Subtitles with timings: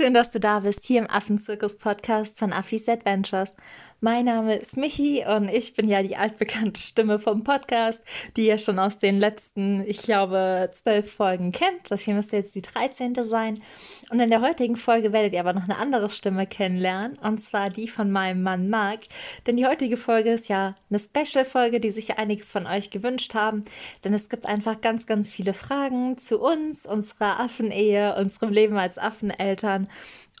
[0.00, 3.54] Schön, dass du da bist, hier im Affenzirkus-Podcast von Affis Adventures.
[4.02, 8.00] Mein Name ist Michi und ich bin ja die altbekannte Stimme vom Podcast,
[8.34, 11.90] die ihr schon aus den letzten, ich glaube, zwölf Folgen kennt.
[11.90, 13.12] Das hier müsste jetzt die 13.
[13.24, 13.60] sein.
[14.08, 17.68] Und in der heutigen Folge werdet ihr aber noch eine andere Stimme kennenlernen, und zwar
[17.68, 19.00] die von meinem Mann Marc.
[19.46, 23.66] Denn die heutige Folge ist ja eine Special-Folge, die sich einige von euch gewünscht haben.
[24.02, 28.96] Denn es gibt einfach ganz, ganz viele Fragen zu uns, unserer Affenehe, unserem Leben als
[28.96, 29.88] Affeneltern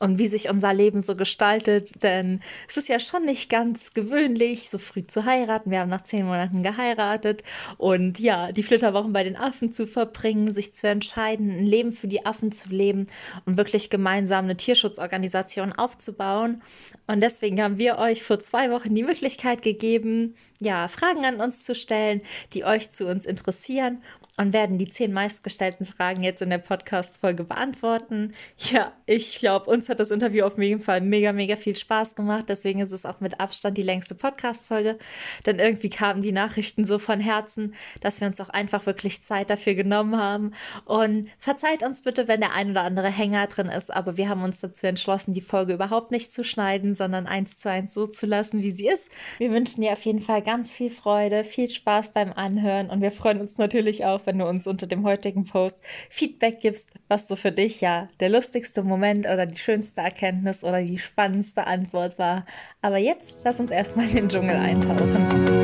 [0.00, 2.02] und wie sich unser Leben so gestaltet.
[2.02, 5.70] Denn es ist ja schon nicht ganz gewöhnlich, so früh zu heiraten.
[5.70, 7.44] Wir haben nach zehn Monaten geheiratet
[7.76, 12.08] und ja, die Flitterwochen bei den Affen zu verbringen, sich zu entscheiden, ein Leben für
[12.08, 13.06] die Affen zu leben
[13.44, 16.62] und wirklich gemeinsam eine Tierschutzorganisation aufzubauen.
[17.06, 21.62] Und deswegen haben wir euch vor zwei Wochen die Möglichkeit gegeben, ja, Fragen an uns
[21.62, 24.02] zu stellen, die euch zu uns interessieren
[24.36, 28.34] und werden die zehn meistgestellten Fragen jetzt in der Podcast-Folge beantworten.
[28.58, 32.44] Ja, ich glaube, uns hat das Interview auf jeden Fall mega, mega viel Spaß gemacht.
[32.48, 34.98] Deswegen ist es auch mit Abstand die längste Podcast-Folge.
[35.46, 39.50] Denn irgendwie kamen die Nachrichten so von Herzen, dass wir uns auch einfach wirklich Zeit
[39.50, 40.52] dafür genommen haben.
[40.84, 43.92] Und verzeiht uns bitte, wenn der ein oder andere Hänger drin ist.
[43.92, 47.68] Aber wir haben uns dazu entschlossen, die Folge überhaupt nicht zu schneiden, sondern eins zu
[47.70, 49.10] eins so zu lassen, wie sie ist.
[49.38, 52.90] Wir wünschen dir auf jeden Fall ganz viel Freude, viel Spaß beim Anhören.
[52.90, 55.76] Und wir freuen uns natürlich auch, wenn du uns unter dem heutigen Post
[56.08, 60.82] Feedback gibst, was so für dich ja der lustigste Moment oder die schönste Erkenntnis oder
[60.82, 62.44] die spannendste Antwort war.
[62.82, 65.60] Aber jetzt lass uns erstmal in den Dschungel eintauchen.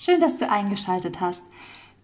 [0.00, 1.42] Schön, dass du eingeschaltet hast.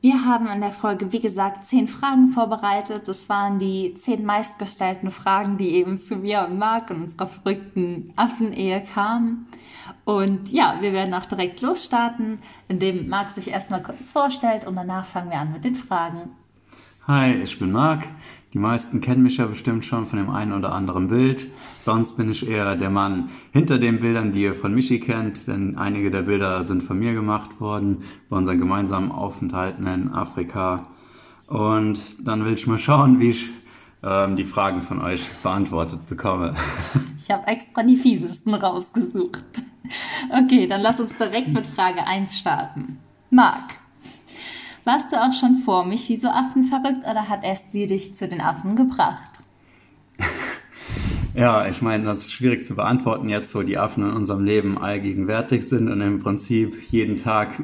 [0.05, 3.09] Wir haben in der Folge, wie gesagt, zehn Fragen vorbereitet.
[3.09, 8.13] Das waren die zehn meistgestellten Fragen, die eben zu mir und Marc und unserer verrückten
[8.15, 9.47] Affenehe kamen.
[10.05, 12.39] Und ja, wir werden auch direkt losstarten,
[12.69, 16.33] indem Marc sich erstmal kurz vorstellt und danach fangen wir an mit den Fragen.
[17.07, 18.09] Hi, ich bin Marc.
[18.55, 21.49] Die meisten kennen mich ja bestimmt schon von dem einen oder anderen Bild.
[21.77, 25.77] Sonst bin ich eher der Mann hinter den Bildern, die ihr von Michi kennt, denn
[25.77, 30.89] einige der Bilder sind von mir gemacht worden bei unseren gemeinsamen Aufenthalten in Afrika.
[31.47, 33.51] Und dann will ich mal schauen, wie ich
[34.03, 36.55] ähm, die Fragen von euch beantwortet bekomme.
[37.19, 39.63] Ich habe extra die fiesesten rausgesucht.
[40.31, 42.99] Okay, dann lass uns direkt mit Frage 1 starten.
[43.31, 43.79] Marc,
[44.85, 48.41] warst du auch schon vor Michi so affenverrückt oder hat erst sie dich zu den
[48.41, 49.41] Affen gebracht?
[51.37, 54.79] Ja, ich meine, das ist schwierig zu beantworten jetzt, wo die Affen in unserem Leben
[54.79, 57.61] allgegenwärtig sind und im Prinzip jeden Tag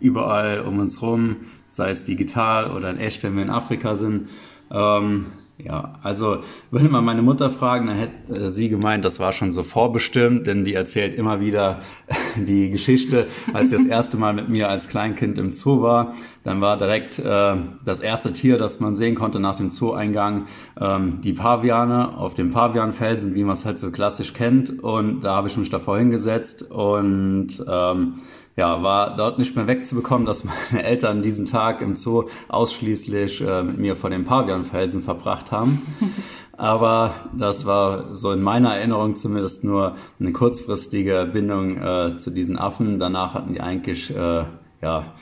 [0.00, 1.36] überall um uns rum,
[1.68, 4.30] sei es digital oder in echt, wenn wir in Afrika sind.
[4.68, 5.26] Ähm,
[5.56, 6.38] ja, also
[6.72, 10.64] würde man meine Mutter fragen, dann hätte sie gemeint, das war schon so vorbestimmt, denn
[10.64, 11.80] die erzählt immer wieder
[12.36, 16.14] die Geschichte, als sie das erste Mal mit mir als Kleinkind im Zoo war.
[16.42, 20.46] Dann war direkt äh, das erste Tier, das man sehen konnte nach dem Zoo-Eingang,
[20.80, 24.82] ähm, die Paviane auf dem Pavianfelsen, wie man es halt so klassisch kennt.
[24.82, 28.14] Und da habe ich mich davor hingesetzt und ähm,
[28.56, 33.62] ja, war dort nicht mehr wegzubekommen, dass meine Eltern diesen Tag im Zoo ausschließlich äh,
[33.62, 35.82] mit mir vor dem Pavianfelsen verbracht haben.
[36.56, 42.56] Aber das war so in meiner Erinnerung zumindest nur eine kurzfristige Bindung äh, zu diesen
[42.56, 43.00] Affen.
[43.00, 44.44] Danach hatten die eigentlich äh,
[44.80, 45.14] ja,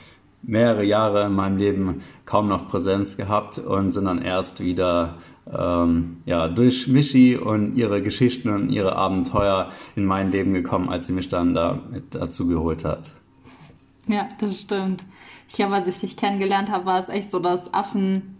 [0.43, 5.15] mehrere Jahre in meinem Leben kaum noch Präsenz gehabt und sind dann erst wieder
[5.51, 11.07] ähm, ja, durch Michi und ihre Geschichten und ihre Abenteuer in mein Leben gekommen, als
[11.07, 13.11] sie mich dann da mit dazu geholt hat.
[14.07, 15.03] Ja, das stimmt.
[15.47, 18.37] Ich habe, als ich dich kennengelernt habe, war es echt so, dass Affen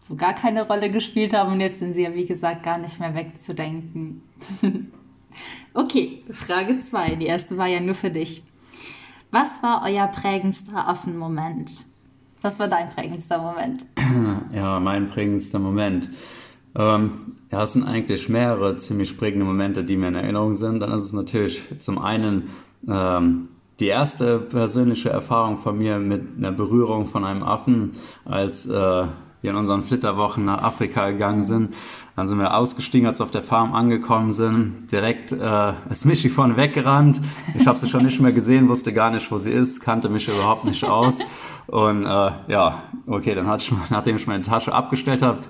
[0.00, 2.98] so gar keine Rolle gespielt haben und jetzt sind sie ja, wie gesagt, gar nicht
[2.98, 4.22] mehr wegzudenken.
[5.74, 7.16] okay, Frage 2.
[7.16, 8.42] Die erste war ja nur für dich.
[9.30, 11.84] Was war euer prägendster Affenmoment?
[12.42, 13.84] Was war dein prägendster Moment?
[14.52, 16.10] Ja, mein prägendster Moment.
[16.74, 20.80] Ähm, ja, es sind eigentlich mehrere ziemlich prägende Momente, die mir in Erinnerung sind.
[20.80, 22.50] Dann ist es natürlich zum einen
[22.86, 23.48] ähm,
[23.82, 27.90] die erste persönliche Erfahrung von mir mit einer Berührung von einem Affen,
[28.24, 31.74] als äh, wir in unseren Flitterwochen nach Afrika gegangen sind.
[32.14, 34.92] Dann sind wir ausgestiegen, als wir auf der Farm angekommen sind.
[34.92, 37.20] Direkt äh, ist Michi vorne weggerannt.
[37.58, 40.28] Ich habe sie schon nicht mehr gesehen, wusste gar nicht, wo sie ist, kannte mich
[40.28, 41.18] überhaupt nicht aus.
[41.66, 45.40] Und äh, ja, okay, dann hatte ich, nachdem ich meine Tasche abgestellt habe,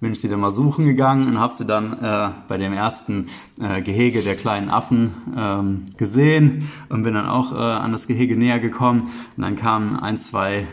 [0.00, 3.26] bin ich sie dann mal suchen gegangen und habe sie dann äh, bei dem ersten
[3.60, 8.36] äh, Gehege der kleinen Affen ähm, gesehen und bin dann auch äh, an das Gehege
[8.36, 9.10] näher gekommen.
[9.36, 10.66] Und dann kamen ein, zwei,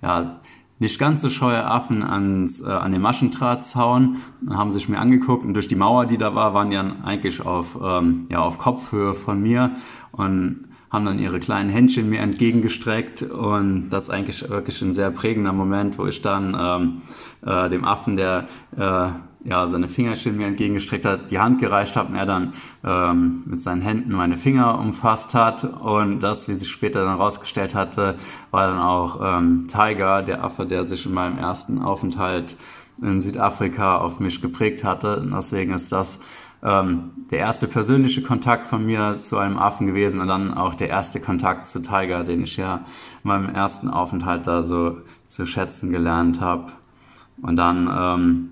[0.00, 0.40] ja,
[0.78, 5.44] nicht ganz so scheue Affen ans, äh, an den Maschendrahtzaun und haben sich mir angeguckt
[5.44, 8.58] und durch die Mauer, die da war, waren die dann eigentlich auf, ähm, ja, auf
[8.58, 9.72] Kopfhöhe von mir
[10.12, 15.10] und haben dann ihre kleinen Händchen mir entgegengestreckt und das ist eigentlich wirklich ein sehr
[15.10, 17.02] prägender Moment, wo ich dann ähm,
[17.44, 18.46] äh, dem Affen, der
[18.76, 19.10] äh,
[19.44, 22.52] ja seine Fingerchen mir entgegengestreckt hat, die Hand gereicht habe und er dann
[22.84, 27.74] ähm, mit seinen Händen meine Finger umfasst hat und das, wie sich später dann rausgestellt
[27.74, 28.16] hatte,
[28.50, 32.56] war dann auch ähm, Tiger, der Affe, der sich in meinem ersten Aufenthalt
[33.00, 35.20] in Südafrika auf mich geprägt hatte.
[35.20, 36.20] Und deswegen ist das
[36.62, 40.88] ähm, der erste persönliche Kontakt von mir zu einem Affen gewesen und dann auch der
[40.88, 42.84] erste Kontakt zu Tiger, den ich ja
[43.22, 46.72] in meinem ersten Aufenthalt da so zu schätzen gelernt habe.
[47.42, 48.50] Und dann ähm,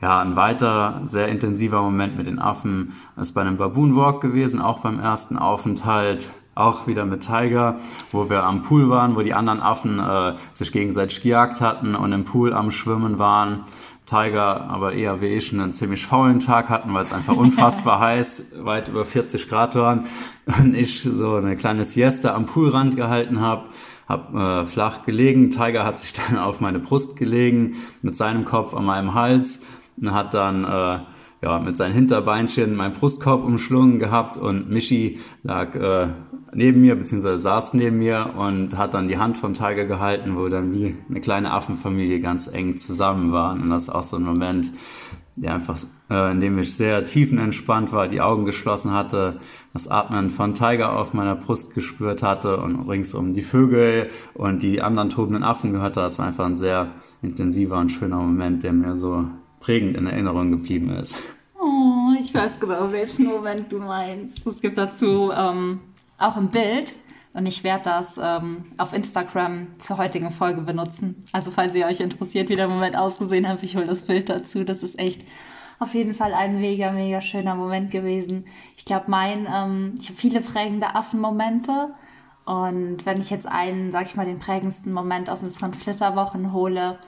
[0.00, 4.60] ja, ein weiter sehr intensiver Moment mit den Affen ist bei einem Baboon Walk gewesen,
[4.60, 7.78] auch beim ersten Aufenthalt, auch wieder mit Tiger,
[8.12, 12.12] wo wir am Pool waren, wo die anderen Affen äh, sich gegenseitig gejagt hatten und
[12.12, 13.64] im Pool am Schwimmen waren.
[14.06, 18.52] Tiger aber eher wie ich einen ziemlich faulen Tag hatten, weil es einfach unfassbar heiß,
[18.62, 20.06] weit über 40 Grad waren
[20.46, 23.64] und ich so eine kleine Siesta am Poolrand gehalten habe
[24.08, 25.50] hab äh, flach gelegen.
[25.50, 29.62] Tiger hat sich dann auf meine Brust gelegen, mit seinem Kopf an meinem Hals
[30.00, 30.98] und hat dann äh,
[31.44, 36.08] ja, mit seinen Hinterbeinchen meinen Brustkorb umschlungen gehabt und Michi lag äh,
[36.54, 40.48] neben mir, beziehungsweise saß neben mir und hat dann die Hand von Tiger gehalten, wo
[40.48, 43.60] dann wie eine kleine Affenfamilie ganz eng zusammen waren.
[43.60, 44.72] Und das ist auch so ein Moment,
[45.36, 49.38] der einfach, äh, in dem ich sehr tiefenentspannt war, die Augen geschlossen hatte,
[49.74, 54.80] das Atmen von Tiger auf meiner Brust gespürt hatte und ringsum die Vögel und die
[54.80, 56.04] anderen tobenden Affen gehört hat.
[56.04, 59.26] Das war einfach ein sehr intensiver und schöner Moment, der mir so
[59.64, 61.16] prägend in Erinnerung geblieben ist.
[61.58, 64.46] Oh, ich weiß genau, welchen Moment du meinst.
[64.46, 65.80] Es gibt dazu ähm,
[66.18, 66.98] auch ein Bild
[67.32, 71.24] und ich werde das ähm, auf Instagram zur heutigen Folge benutzen.
[71.32, 74.64] Also falls ihr euch interessiert, wie der Moment ausgesehen hat, ich hole das Bild dazu.
[74.64, 75.22] Das ist echt
[75.78, 78.44] auf jeden Fall ein mega, mega schöner Moment gewesen.
[78.76, 81.94] Ich glaube, mein, ähm, ich habe viele prägende Affenmomente.
[82.44, 86.98] Und wenn ich jetzt einen, sag ich mal, den prägendsten Moment aus unseren Flitterwochen hole,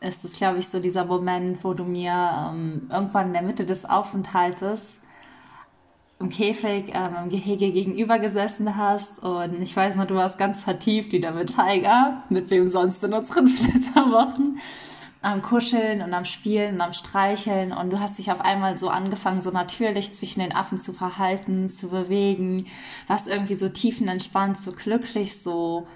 [0.00, 2.12] ist es, glaube ich, so dieser Moment, wo du mir
[2.50, 4.98] ähm, irgendwann in der Mitte des Aufenthaltes
[6.18, 9.22] im Käfig, ähm, im Gehege gegenüber gesessen hast.
[9.22, 13.12] Und ich weiß noch, du warst ganz vertieft wieder mit Tiger, mit wem sonst in
[13.12, 14.58] unseren Flitterwochen,
[15.22, 17.72] am Kuscheln und am Spielen und am Streicheln.
[17.72, 21.68] Und du hast dich auf einmal so angefangen, so natürlich zwischen den Affen zu verhalten,
[21.68, 22.66] zu bewegen.
[23.08, 25.86] Warst irgendwie so tiefenentspannt, so glücklich, so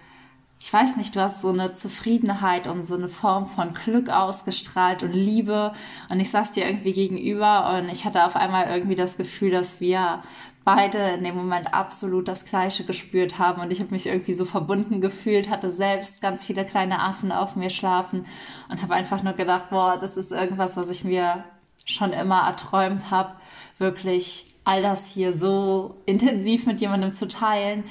[0.62, 5.02] ich weiß nicht, du hast so eine Zufriedenheit und so eine Form von Glück ausgestrahlt
[5.02, 5.72] und Liebe.
[6.10, 9.80] Und ich saß dir irgendwie gegenüber und ich hatte auf einmal irgendwie das Gefühl, dass
[9.80, 10.22] wir
[10.62, 13.62] beide in dem Moment absolut das Gleiche gespürt haben.
[13.62, 17.56] Und ich habe mich irgendwie so verbunden gefühlt, hatte selbst ganz viele kleine Affen auf
[17.56, 18.26] mir schlafen
[18.68, 21.42] und habe einfach nur gedacht, boah, das ist irgendwas, was ich mir
[21.86, 23.32] schon immer erträumt habe,
[23.78, 27.84] wirklich all das hier so intensiv mit jemandem zu teilen,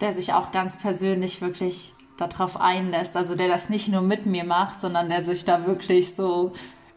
[0.00, 3.16] der sich auch ganz persönlich wirklich darauf einlässt.
[3.16, 6.52] Also der das nicht nur mit mir macht, sondern der sich da wirklich so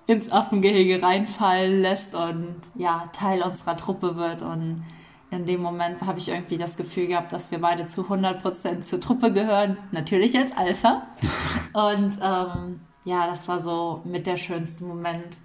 [0.07, 4.41] ins Affengehege reinfallen lässt und ja, Teil unserer Truppe wird.
[4.41, 4.83] Und
[5.31, 8.99] in dem Moment habe ich irgendwie das Gefühl gehabt, dass wir beide zu 100% zur
[8.99, 9.77] Truppe gehören.
[9.91, 11.03] Natürlich als Alpha.
[11.73, 15.37] Und ähm, ja, das war so mit der schönste Moment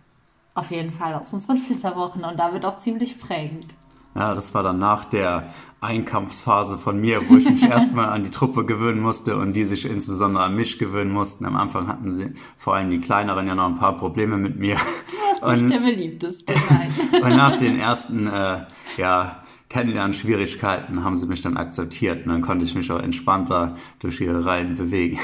[0.55, 3.75] auf jeden Fall aus unseren Flitterwochen und damit auch ziemlich prägend.
[4.15, 8.31] Ja, das war dann nach der Einkampfsphase von mir, wo ich mich erstmal an die
[8.31, 11.45] Truppe gewöhnen musste und die sich insbesondere an mich gewöhnen mussten.
[11.45, 14.77] Am Anfang hatten sie, vor allem die Kleineren, ja noch ein paar Probleme mit mir.
[14.77, 16.93] Du warst nicht der beliebteste, nein.
[17.23, 18.63] und nach den ersten, äh,
[18.97, 24.21] ja, Kennenlernen-Schwierigkeiten haben sie mich dann akzeptiert und dann konnte ich mich auch entspannter durch
[24.21, 25.19] ihre Reihen bewegen.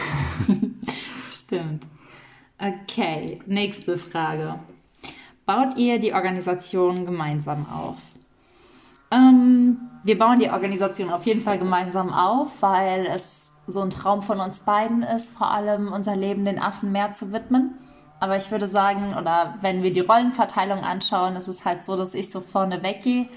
[1.30, 1.86] Stimmt.
[2.58, 4.58] Okay, nächste Frage.
[5.46, 7.96] Baut ihr die Organisation gemeinsam auf?
[9.10, 14.22] Ähm, wir bauen die Organisation auf jeden Fall gemeinsam auf, weil es so ein Traum
[14.22, 17.78] von uns beiden ist, vor allem unser Leben den Affen mehr zu widmen.
[18.18, 22.14] Aber ich würde sagen, oder wenn wir die Rollenverteilung anschauen, ist es halt so, dass
[22.14, 23.28] ich so vorne weggehe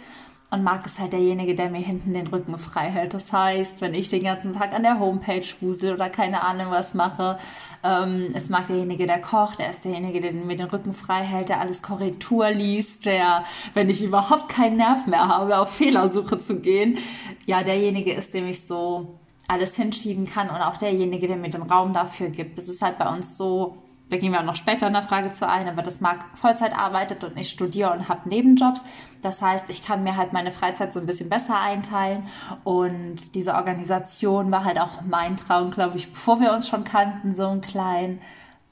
[0.53, 3.15] und Marc ist halt derjenige, der mir hinten den Rücken frei hält.
[3.15, 6.93] Das heißt, wenn ich den ganzen Tag an der Homepage wusel oder keine Ahnung was
[6.93, 7.39] mache,
[7.83, 11.49] ähm, ist Marc derjenige, der kocht, der ist derjenige, der mir den Rücken frei hält,
[11.49, 16.59] der alles Korrektur liest, der, wenn ich überhaupt keinen Nerv mehr habe, auf Fehlersuche zu
[16.59, 16.99] gehen,
[17.47, 19.17] ja, derjenige ist, dem ich so
[19.47, 22.59] alles hinschieben kann und auch derjenige, der mir den Raum dafür gibt.
[22.59, 23.77] Es ist halt bei uns so,
[24.09, 26.77] da gehen wir auch noch später in der Frage zu ein, aber dass Marc Vollzeit
[26.77, 28.85] arbeitet und ich studiere und habe Nebenjobs.
[29.21, 32.27] Das heißt, ich kann mir halt meine Freizeit so ein bisschen besser einteilen
[32.63, 37.35] und diese Organisation war halt auch mein Traum, glaube ich, bevor wir uns schon kannten,
[37.35, 38.21] so ein klein.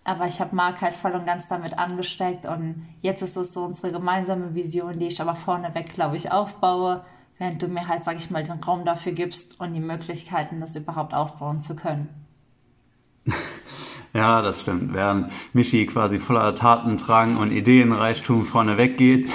[0.04, 3.64] Aber ich habe Marc halt voll und ganz damit angesteckt und jetzt ist es so
[3.64, 7.04] unsere gemeinsame Vision, die ich aber vorneweg, glaube ich, aufbaue.
[7.38, 10.76] während du mir halt, sag ich mal, den Raum dafür gibst und die Möglichkeiten, das
[10.76, 12.10] überhaupt aufbauen zu können.
[14.14, 14.94] Ja, das stimmt.
[14.94, 19.30] Während Michi quasi voller Tatendrang und Ideenreichtum vorne weggeht,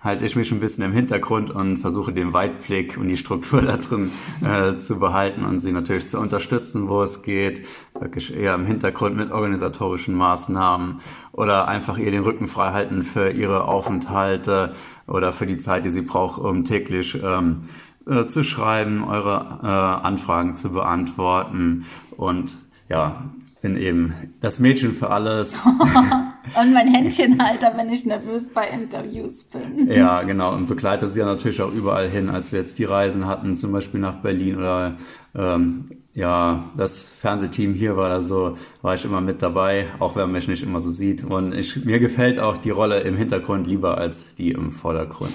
[0.00, 3.76] halte ich mich ein bisschen im Hintergrund und versuche den Weitblick und die Struktur da
[3.76, 4.10] drin
[4.42, 7.66] äh, zu behalten und sie natürlich zu unterstützen, wo es geht.
[7.98, 11.00] Wirklich eher im Hintergrund mit organisatorischen Maßnahmen
[11.32, 14.74] oder einfach ihr den Rücken frei halten für ihre Aufenthalte
[15.06, 17.68] oder für die Zeit, die sie braucht, um täglich ähm,
[18.06, 19.66] äh, zu schreiben, eure äh,
[20.06, 21.84] Anfragen zu beantworten
[22.16, 22.56] und
[22.88, 23.24] ja,
[23.64, 25.58] bin eben das Mädchen für alles.
[26.60, 29.90] und mein Händchenhalter, wenn ich nervös bei Interviews bin.
[29.90, 30.52] Ja, genau.
[30.52, 33.72] Und begleite sie ja natürlich auch überall hin, als wir jetzt die Reisen hatten, zum
[33.72, 34.96] Beispiel nach Berlin oder
[35.34, 40.24] ähm, ja, das Fernsehteam hier war da so, war ich immer mit dabei, auch wenn
[40.24, 41.24] man mich nicht immer so sieht.
[41.24, 45.32] Und ich, mir gefällt auch die Rolle im Hintergrund lieber als die im Vordergrund.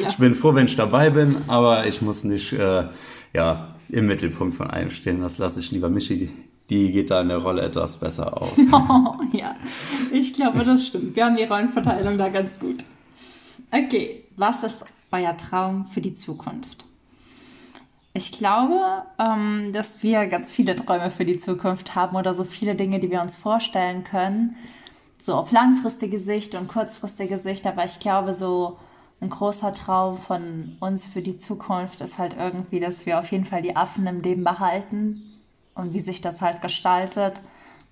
[0.00, 0.08] ja.
[0.08, 2.84] Ich bin froh, wenn ich dabei bin, aber ich muss nicht äh,
[3.34, 5.20] ja, im Mittelpunkt von allem stehen.
[5.20, 6.30] Das lasse ich lieber Michi
[6.70, 8.56] die geht da in der Rolle etwas besser auf.
[8.72, 9.56] Oh, ja,
[10.12, 11.16] ich glaube, das stimmt.
[11.16, 12.84] Wir haben die Rollenverteilung da ganz gut.
[13.70, 16.84] Okay, was ist euer Traum für die Zukunft?
[18.14, 18.80] Ich glaube,
[19.18, 23.10] ähm, dass wir ganz viele Träume für die Zukunft haben oder so viele Dinge, die
[23.10, 24.56] wir uns vorstellen können.
[25.18, 27.66] So auf langfristige Sicht und kurzfristige Sicht.
[27.66, 28.78] Aber ich glaube, so
[29.20, 33.46] ein großer Traum von uns für die Zukunft ist halt irgendwie, dass wir auf jeden
[33.46, 35.33] Fall die Affen im Leben behalten
[35.74, 37.40] und wie sich das halt gestaltet.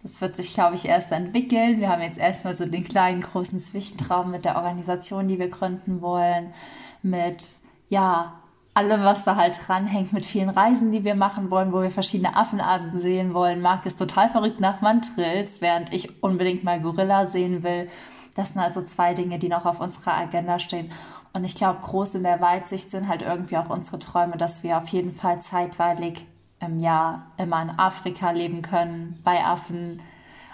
[0.03, 1.79] Das wird sich, glaube ich, erst entwickeln.
[1.79, 6.01] Wir haben jetzt erstmal so den kleinen, großen Zwischentraum mit der Organisation, die wir gründen
[6.01, 6.53] wollen,
[7.03, 7.45] mit,
[7.89, 8.43] ja,
[8.75, 12.37] allem, was da halt dranhängt, mit vielen Reisen, die wir machen wollen, wo wir verschiedene
[12.37, 13.61] Affenarten sehen wollen.
[13.61, 17.89] Marc ist total verrückt nach Mantrills, während ich unbedingt mal Gorilla sehen will.
[18.35, 20.91] Das sind also zwei Dinge, die noch auf unserer Agenda stehen.
[21.35, 24.79] Und ich glaube, groß in der Weitsicht sind halt irgendwie auch unsere Träume, dass wir
[24.79, 26.27] auf jeden Fall zeitweilig
[26.63, 30.01] im Jahr immer in Afrika leben können, bei Affen.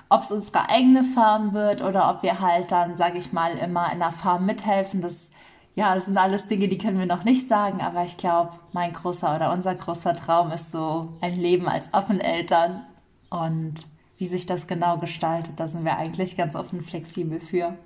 [0.08, 3.92] Ob es unsere eigene Farm wird oder ob wir halt dann, sage ich mal, immer
[3.92, 5.30] in der Farm mithelfen, das,
[5.74, 8.92] ja, das sind alles Dinge, die können wir noch nicht sagen, aber ich glaube, mein
[8.92, 12.84] großer oder unser großer Traum ist so ein Leben als Affeneltern
[13.28, 13.74] und
[14.16, 17.76] wie sich das genau gestaltet, da sind wir eigentlich ganz offen flexibel für.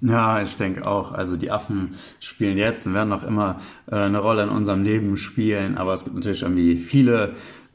[0.00, 1.12] Ja, ich denke auch.
[1.12, 3.56] Also die Affen spielen jetzt und werden noch immer
[3.90, 5.76] äh, eine Rolle in unserem Leben spielen.
[5.76, 7.34] Aber es gibt natürlich irgendwie viele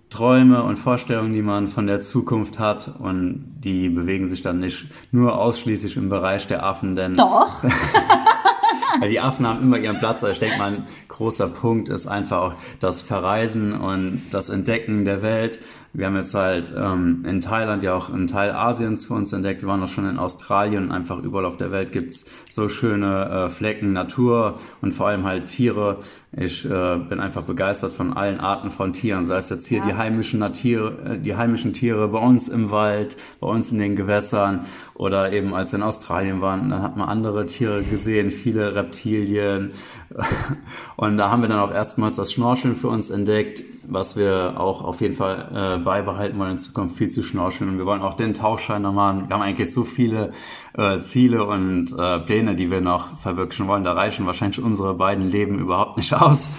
[0.10, 4.86] Träume und Vorstellungen, die man von der Zukunft hat und die bewegen sich dann nicht
[5.12, 7.64] nur ausschließlich im Bereich der Affen, denn doch.
[9.00, 10.24] Weil die Affen haben immer ihren Platz.
[10.24, 15.04] Also ich denke mal, ein großer Punkt ist einfach auch das Verreisen und das Entdecken
[15.04, 15.60] der Welt.
[15.96, 19.62] Wir haben jetzt halt ähm, in Thailand ja auch einen Teil Asiens für uns entdeckt.
[19.62, 20.92] Wir waren auch schon in Australien.
[20.92, 25.46] Einfach überall auf der Welt gibt's so schöne äh, Flecken, Natur und vor allem halt
[25.46, 26.00] Tiere.
[26.36, 29.86] Ich äh, bin einfach begeistert von allen Arten von Tieren, sei es jetzt hier ja.
[29.86, 33.96] die heimischen Tiere, äh, die heimischen Tiere bei uns im Wald, bei uns in den
[33.96, 38.74] Gewässern oder eben als wir in Australien waren, dann hat man andere Tiere gesehen, viele
[38.74, 39.74] Reptilien
[40.96, 44.84] und da haben wir dann auch erstmals das Schnorcheln für uns entdeckt, was wir auch
[44.84, 48.16] auf jeden Fall äh, beibehalten wollen in Zukunft, viel zu schnorcheln und wir wollen auch
[48.16, 49.28] den Tauchschein noch machen.
[49.28, 50.32] Wir haben eigentlich so viele
[50.74, 53.84] äh, Ziele und äh, Pläne, die wir noch verwirklichen wollen.
[53.84, 56.50] Da reichen wahrscheinlich unsere beiden Leben überhaupt nicht aus,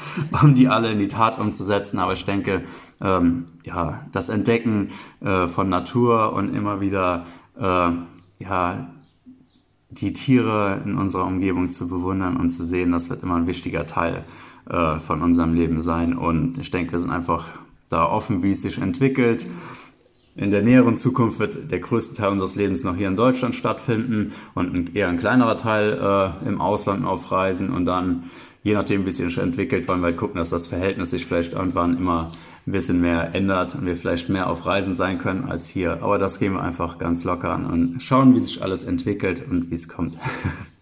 [0.42, 1.98] um die alle in die Tat umzusetzen.
[1.98, 2.62] Aber ich denke,
[3.00, 4.90] ähm, ja, das Entdecken
[5.20, 7.26] äh, von Natur und immer wieder
[7.58, 7.90] äh,
[8.38, 8.88] ja,
[9.90, 13.86] die Tiere in unserer Umgebung zu bewundern und zu sehen, das wird immer ein wichtiger
[13.86, 14.24] Teil
[14.68, 16.16] äh, von unserem Leben sein.
[16.16, 17.46] Und ich denke, wir sind einfach
[17.88, 19.46] da offen, wie es sich entwickelt.
[20.36, 24.32] In der näheren Zukunft wird der größte Teil unseres Lebens noch hier in Deutschland stattfinden
[24.54, 25.92] und eher ein kleinerer Teil
[26.42, 28.24] äh, im Ausland auf Reisen und dann,
[28.64, 31.52] je nachdem, wie es sich entwickelt, wollen wir halt gucken, dass das Verhältnis sich vielleicht
[31.52, 32.32] irgendwann immer
[32.66, 36.02] ein bisschen mehr ändert und wir vielleicht mehr auf Reisen sein können als hier.
[36.02, 39.70] Aber das gehen wir einfach ganz locker an und schauen, wie sich alles entwickelt und
[39.70, 40.18] wie es kommt.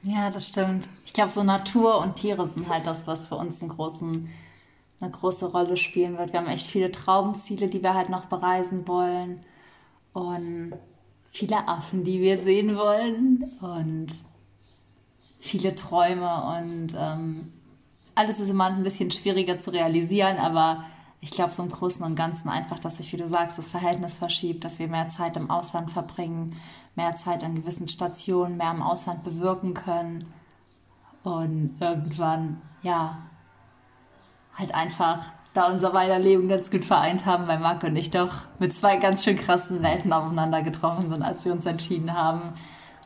[0.05, 0.89] Ja, das stimmt.
[1.07, 4.29] Ich glaube, so Natur und Tiere sind halt das, was für uns einen großen
[5.03, 6.33] eine große Rolle spielen wird.
[6.33, 9.41] Wir haben echt viele Traubenziele, die wir halt noch bereisen wollen.
[10.13, 10.75] Und
[11.31, 13.43] viele Affen, die wir sehen wollen.
[13.61, 14.09] Und
[15.41, 16.57] viele Träume.
[16.57, 17.53] Und ähm,
[18.15, 20.85] alles ist immer ein bisschen schwieriger zu realisieren, aber
[21.21, 24.17] ich glaube so im Großen und Ganzen einfach, dass sich, wie du sagst, das Verhältnis
[24.17, 26.57] verschiebt, dass wir mehr Zeit im Ausland verbringen,
[26.97, 30.33] mehr Zeit an gewissen Stationen, mehr im Ausland bewirken können.
[31.23, 33.19] Und irgendwann, ja,
[34.55, 35.19] halt einfach
[35.55, 39.23] da unser Weiterleben ganz gut vereint haben, weil Marco und ich doch mit zwei ganz
[39.25, 42.55] schön krassen Welten aufeinander getroffen sind, als wir uns entschieden haben,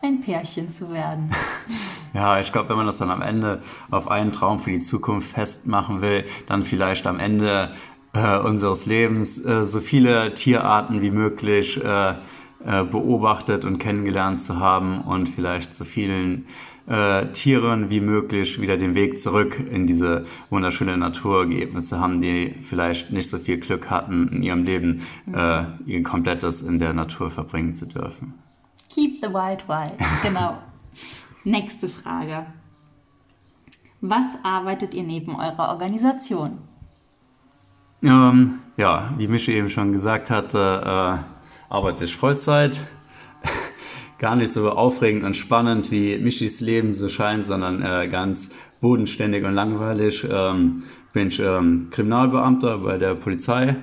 [0.02, 1.32] ein Pärchen zu werden.
[2.14, 3.60] Ja, ich glaube, wenn man das dann am Ende
[3.90, 7.72] auf einen Traum für die Zukunft festmachen will, dann vielleicht am Ende
[8.14, 12.10] äh, unseres Lebens äh, so viele Tierarten wie möglich äh,
[12.64, 16.46] äh beobachtet und kennengelernt zu haben und vielleicht so vielen
[16.86, 22.20] äh, Tieren wie möglich wieder den Weg zurück in diese wunderschöne Natur geebnet zu haben,
[22.20, 25.02] die vielleicht nicht so viel Glück hatten, in ihrem Leben
[25.32, 28.34] äh, ihr komplettes in der Natur verbringen zu dürfen.
[28.88, 30.58] Keep the wild wild, genau.
[31.44, 32.46] Nächste Frage.
[34.00, 36.58] Was arbeitet ihr neben eurer Organisation?
[38.02, 42.86] Ähm, ja, wie Michi eben schon gesagt hatte, äh, arbeite ich Vollzeit
[44.18, 49.44] gar nicht so aufregend und spannend, wie Michis Leben so scheint, sondern äh, ganz bodenständig
[49.44, 50.26] und langweilig.
[50.30, 53.76] Ähm, bin ich ähm, Kriminalbeamter bei der Polizei.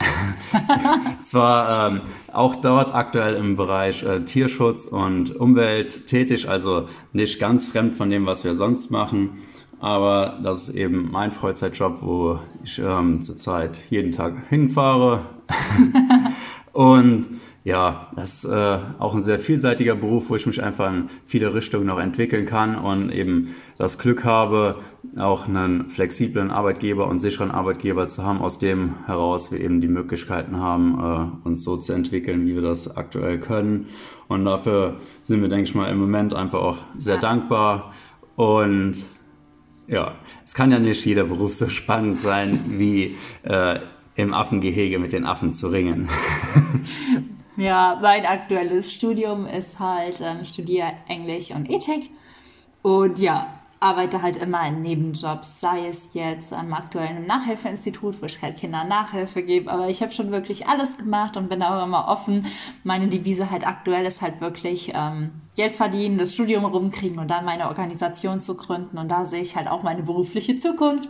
[1.22, 2.00] Zwar ähm,
[2.32, 8.08] auch dort aktuell im Bereich äh, Tierschutz und Umwelt tätig, also nicht ganz fremd von
[8.10, 9.38] dem, was wir sonst machen,
[9.80, 15.26] aber das ist eben mein Vollzeitjob, wo ich ähm, zurzeit jeden Tag hinfahre.
[16.72, 17.28] und
[17.68, 21.52] ja, das ist äh, auch ein sehr vielseitiger Beruf, wo ich mich einfach in viele
[21.52, 24.76] Richtungen noch entwickeln kann und eben das Glück habe,
[25.18, 29.88] auch einen flexiblen Arbeitgeber und sicheren Arbeitgeber zu haben, aus dem heraus wir eben die
[29.88, 33.88] Möglichkeiten haben, äh, uns so zu entwickeln, wie wir das aktuell können.
[34.28, 37.20] Und dafür sind wir, denke ich mal, im Moment einfach auch sehr ja.
[37.20, 37.92] dankbar.
[38.34, 38.94] Und
[39.88, 43.80] ja, es kann ja nicht jeder Beruf so spannend sein, wie äh,
[44.14, 46.08] im Affengehege mit den Affen zu ringen.
[47.58, 52.08] Ja, mein aktuelles Studium ist halt, ähm, ich studiere Englisch und Ethik
[52.82, 53.48] und ja,
[53.80, 58.86] arbeite halt immer in Nebenjobs, sei es jetzt am aktuellen Nachhilfeinstitut, wo ich halt Kindern
[58.86, 62.46] Nachhilfe gebe, aber ich habe schon wirklich alles gemacht und bin auch immer offen.
[62.84, 67.44] Meine Devise halt aktuell ist halt wirklich ähm, Geld verdienen, das Studium rumkriegen und dann
[67.44, 68.98] meine Organisation zu gründen.
[68.98, 71.08] Und da sehe ich halt auch meine berufliche Zukunft.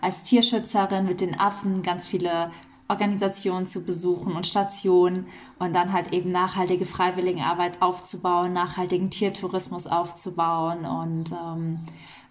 [0.00, 2.52] Als Tierschützerin mit den Affen, ganz viele
[2.88, 5.26] Organisationen zu besuchen und Stationen
[5.58, 11.80] und dann halt eben nachhaltige Freiwilligenarbeit aufzubauen, nachhaltigen Tiertourismus aufzubauen und ähm,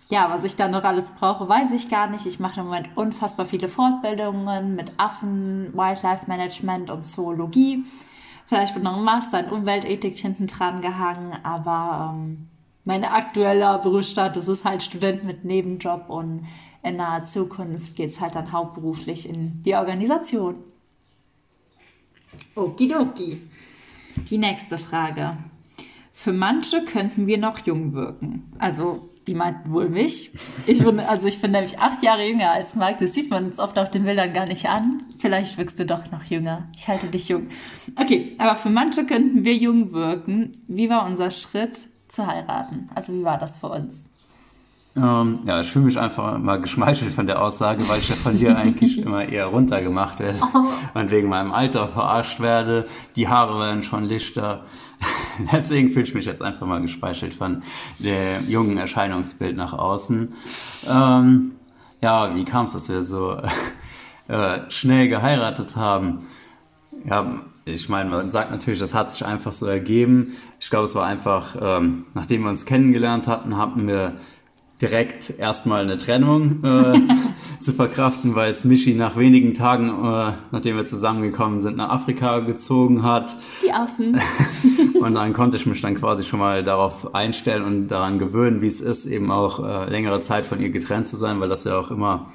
[0.09, 2.25] ja, was ich da noch alles brauche, weiß ich gar nicht.
[2.25, 7.83] Ich mache im Moment unfassbar viele Fortbildungen mit Affen, Wildlife Management und Zoologie.
[8.47, 12.47] Vielleicht wird noch ein Master in Umweltethik hinten dran gehangen, aber ähm,
[12.85, 16.45] mein aktueller Berufsstatus ist halt Student mit Nebenjob und
[16.87, 20.55] in naher Zukunft geht es halt dann hauptberuflich in die Organisation.
[22.55, 23.41] Okidoki.
[24.29, 25.37] Die nächste Frage.
[26.11, 28.51] Für manche könnten wir noch jung wirken.
[28.57, 30.31] Also, die meinten wohl mich.
[30.65, 32.99] Ich bin, also ich bin nämlich acht Jahre jünger als Marc.
[32.99, 35.03] Das sieht man uns oft auf den Bildern gar nicht an.
[35.19, 36.67] Vielleicht wirkst du doch noch jünger.
[36.75, 37.47] Ich halte dich jung.
[37.95, 40.53] Okay, aber für manche könnten wir jung wirken.
[40.67, 42.89] Wie war unser Schritt zu heiraten?
[42.95, 44.05] Also, wie war das für uns?
[44.97, 48.37] Ähm, ja, ich fühle mich einfach mal geschmeichelt von der Aussage, weil ich ja von
[48.37, 50.99] dir eigentlich immer eher runtergemacht werde oh.
[50.99, 52.87] und wegen meinem Alter verarscht werde.
[53.15, 54.65] Die Haare werden schon lichter.
[55.51, 57.61] Deswegen fühle ich mich jetzt einfach mal gespeichelt von
[57.99, 60.33] dem jungen Erscheinungsbild nach außen.
[60.89, 61.51] Ähm,
[62.01, 63.39] ja, wie kam es, dass wir so
[64.27, 66.27] äh, schnell geheiratet haben?
[67.05, 70.35] Ja, ich meine, man sagt natürlich, das hat sich einfach so ergeben.
[70.59, 74.13] Ich glaube, es war einfach, ähm, nachdem wir uns kennengelernt hatten, hatten wir
[74.81, 76.99] direkt erstmal eine Trennung äh,
[77.59, 82.39] zu verkraften, weil es Michi nach wenigen Tagen, äh, nachdem wir zusammengekommen sind, nach Afrika
[82.39, 83.37] gezogen hat.
[83.65, 84.19] Die Affen.
[84.99, 88.67] und dann konnte ich mich dann quasi schon mal darauf einstellen und daran gewöhnen, wie
[88.67, 91.77] es ist, eben auch äh, längere Zeit von ihr getrennt zu sein, weil das ja
[91.77, 92.27] auch immer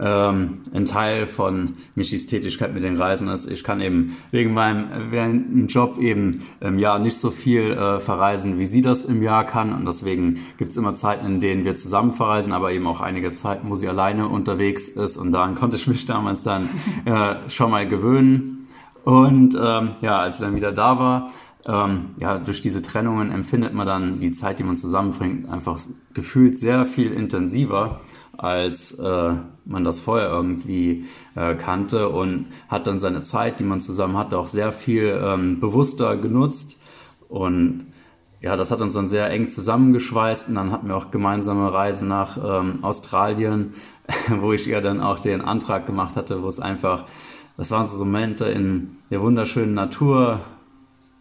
[0.00, 3.50] ähm, ein Teil von Michis Tätigkeit mit den Reisen ist.
[3.50, 8.58] Ich kann eben wegen meinem während Job eben im Jahr nicht so viel äh, verreisen,
[8.58, 9.72] wie sie das im Jahr kann.
[9.72, 13.32] Und deswegen gibt es immer Zeiten, in denen wir zusammen verreisen, aber eben auch einige
[13.32, 15.16] Zeiten, wo sie alleine unterwegs ist.
[15.16, 16.68] Und daran konnte ich mich damals dann
[17.04, 18.68] äh, schon mal gewöhnen.
[19.04, 21.30] Und ähm, ja, als sie dann wieder da war,
[21.66, 25.78] ähm, ja, durch diese Trennungen empfindet man dann die Zeit, die man zusammenbringt, einfach
[26.14, 28.00] gefühlt sehr viel intensiver
[28.38, 33.80] als äh, man das vorher irgendwie äh, kannte und hat dann seine Zeit, die man
[33.80, 36.80] zusammen hatte, auch sehr viel ähm, bewusster genutzt.
[37.28, 37.92] Und
[38.40, 42.06] ja, das hat uns dann sehr eng zusammengeschweißt und dann hatten wir auch gemeinsame Reisen
[42.08, 43.74] nach ähm, Australien,
[44.40, 47.06] wo ich ihr dann auch den Antrag gemacht hatte, wo es einfach,
[47.56, 50.40] das waren so Momente in der wunderschönen Natur,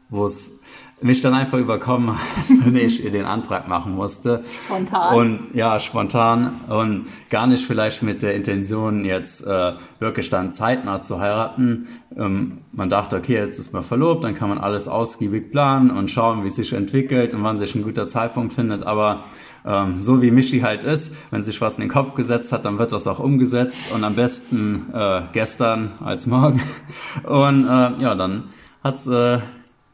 [0.09, 0.56] wo es
[1.01, 2.25] mich dann einfach überkommen hat,
[2.65, 4.41] wenn ich ihr den Antrag machen musste.
[4.65, 5.15] Spontan.
[5.15, 11.01] Und ja, spontan und gar nicht vielleicht mit der Intention, jetzt äh, wirklich dann zeitnah
[11.01, 11.87] zu heiraten.
[12.15, 16.09] Ähm, man dachte, okay, jetzt ist man verlobt, dann kann man alles ausgiebig planen und
[16.09, 18.83] schauen, wie es sich entwickelt und wann sich ein guter Zeitpunkt findet.
[18.83, 19.25] Aber
[19.67, 22.79] ähm, so wie Michi halt ist, wenn sich was in den Kopf gesetzt hat, dann
[22.79, 26.61] wird das auch umgesetzt und am besten äh, gestern als morgen.
[27.23, 28.45] Und äh, ja, dann
[28.83, 29.39] hat's äh,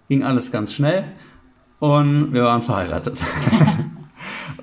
[0.09, 1.05] ging alles ganz schnell
[1.79, 3.21] und wir waren verheiratet.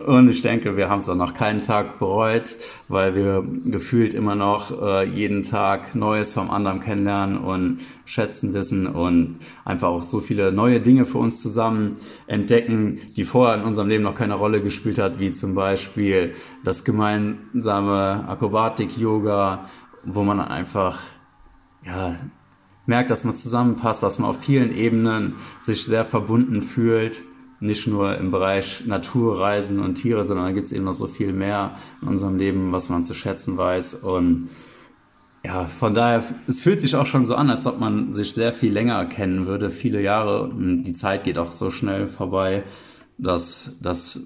[0.06, 2.56] Und ich denke, wir haben es auch noch keinen Tag bereut,
[2.88, 8.86] weil wir gefühlt immer noch äh, jeden Tag Neues vom anderen kennenlernen und schätzen wissen
[8.86, 13.88] und einfach auch so viele neue Dinge für uns zusammen entdecken, die vorher in unserem
[13.88, 19.66] Leben noch keine Rolle gespielt hat, wie zum Beispiel das gemeinsame Akrobatik-Yoga,
[20.04, 20.98] wo man einfach
[21.84, 22.16] ja
[22.90, 27.22] merkt, dass man zusammenpasst, dass man auf vielen Ebenen sich sehr verbunden fühlt
[27.60, 31.32] nicht nur im Bereich Naturreisen und Tiere, sondern da gibt es eben noch so viel
[31.32, 33.94] mehr in unserem Leben, was man zu schätzen weiß.
[33.94, 34.48] Und
[35.44, 38.52] ja, von daher, es fühlt sich auch schon so an, als ob man sich sehr
[38.52, 40.44] viel länger kennen würde, viele Jahre.
[40.44, 42.64] Und die Zeit geht auch so schnell vorbei,
[43.18, 44.20] dass das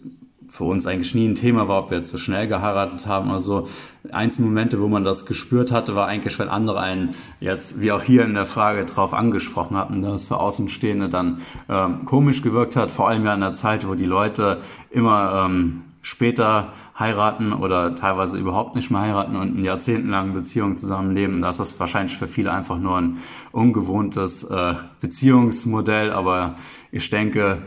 [0.55, 3.41] für uns eigentlich nie ein Thema war, ob wir jetzt so schnell geheiratet haben oder
[3.41, 3.67] so.
[4.13, 8.03] Einzelne Momente, wo man das gespürt hatte, war eigentlich, wenn andere einen jetzt, wie auch
[8.03, 12.77] hier in der Frage, drauf angesprochen hatten, dass es für Außenstehende dann ähm, komisch gewirkt
[12.77, 14.59] hat, vor allem ja in der Zeit, wo die Leute
[14.91, 21.43] immer ähm, später heiraten oder teilweise überhaupt nicht mehr heiraten und in jahrzehntelangen Beziehungen zusammenleben.
[21.43, 23.17] Da ist das wahrscheinlich für viele einfach nur ein
[23.51, 26.55] ungewohntes äh, Beziehungsmodell, aber
[26.93, 27.63] ich denke,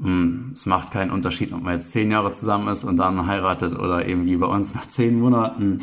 [0.00, 3.76] hm, es macht keinen Unterschied, ob man jetzt zehn Jahre zusammen ist und dann heiratet
[3.76, 5.80] oder eben wie bei uns nach zehn Monaten.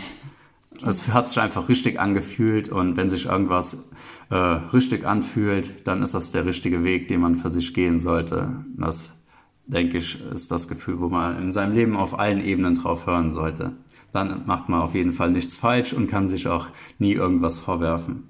[0.85, 3.89] Es hat sich einfach richtig angefühlt und wenn sich irgendwas
[4.29, 8.65] äh, richtig anfühlt, dann ist das der richtige Weg, den man für sich gehen sollte.
[8.77, 9.21] Das,
[9.67, 13.31] denke ich, ist das Gefühl, wo man in seinem Leben auf allen Ebenen drauf hören
[13.31, 13.73] sollte.
[14.11, 16.67] Dann macht man auf jeden Fall nichts falsch und kann sich auch
[16.99, 18.29] nie irgendwas vorwerfen.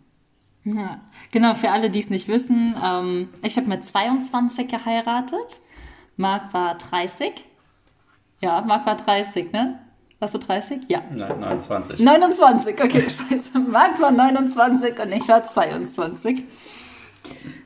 [0.64, 1.00] Ja,
[1.32, 5.62] genau, für alle, die es nicht wissen, ähm, ich habe mit 22 geheiratet
[6.18, 7.44] Marc war 30.
[8.42, 9.80] Ja, Marc war 30, ne?
[10.20, 10.84] Warst du 30?
[10.88, 11.02] Ja.
[11.12, 12.00] Nein, 29.
[12.00, 13.60] 29, okay, scheiße.
[13.60, 16.44] Marc war 29 und ich war 22.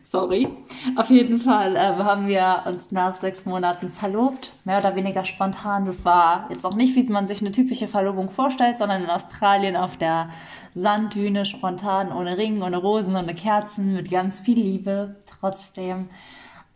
[0.03, 0.47] Sorry.
[0.95, 5.85] Auf jeden Fall äh, haben wir uns nach sechs Monaten verlobt, mehr oder weniger spontan.
[5.85, 9.75] Das war jetzt auch nicht, wie man sich eine typische Verlobung vorstellt, sondern in Australien
[9.75, 10.29] auf der
[10.73, 16.09] Sanddüne, spontan, ohne Ring, ohne Rosen, ohne Kerzen, mit ganz viel Liebe trotzdem.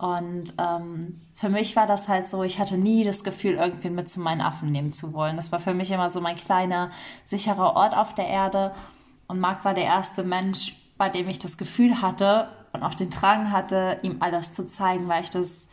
[0.03, 4.09] Und ähm, für mich war das halt so, ich hatte nie das Gefühl, irgendwen mit
[4.09, 5.37] zu meinen Affen nehmen zu wollen.
[5.37, 6.91] Das war für mich immer so mein kleiner,
[7.23, 8.73] sicherer Ort auf der Erde.
[9.27, 13.11] Und Marc war der erste Mensch, bei dem ich das Gefühl hatte und auch den
[13.11, 15.69] Drang hatte, ihm alles zu zeigen, weil ich das,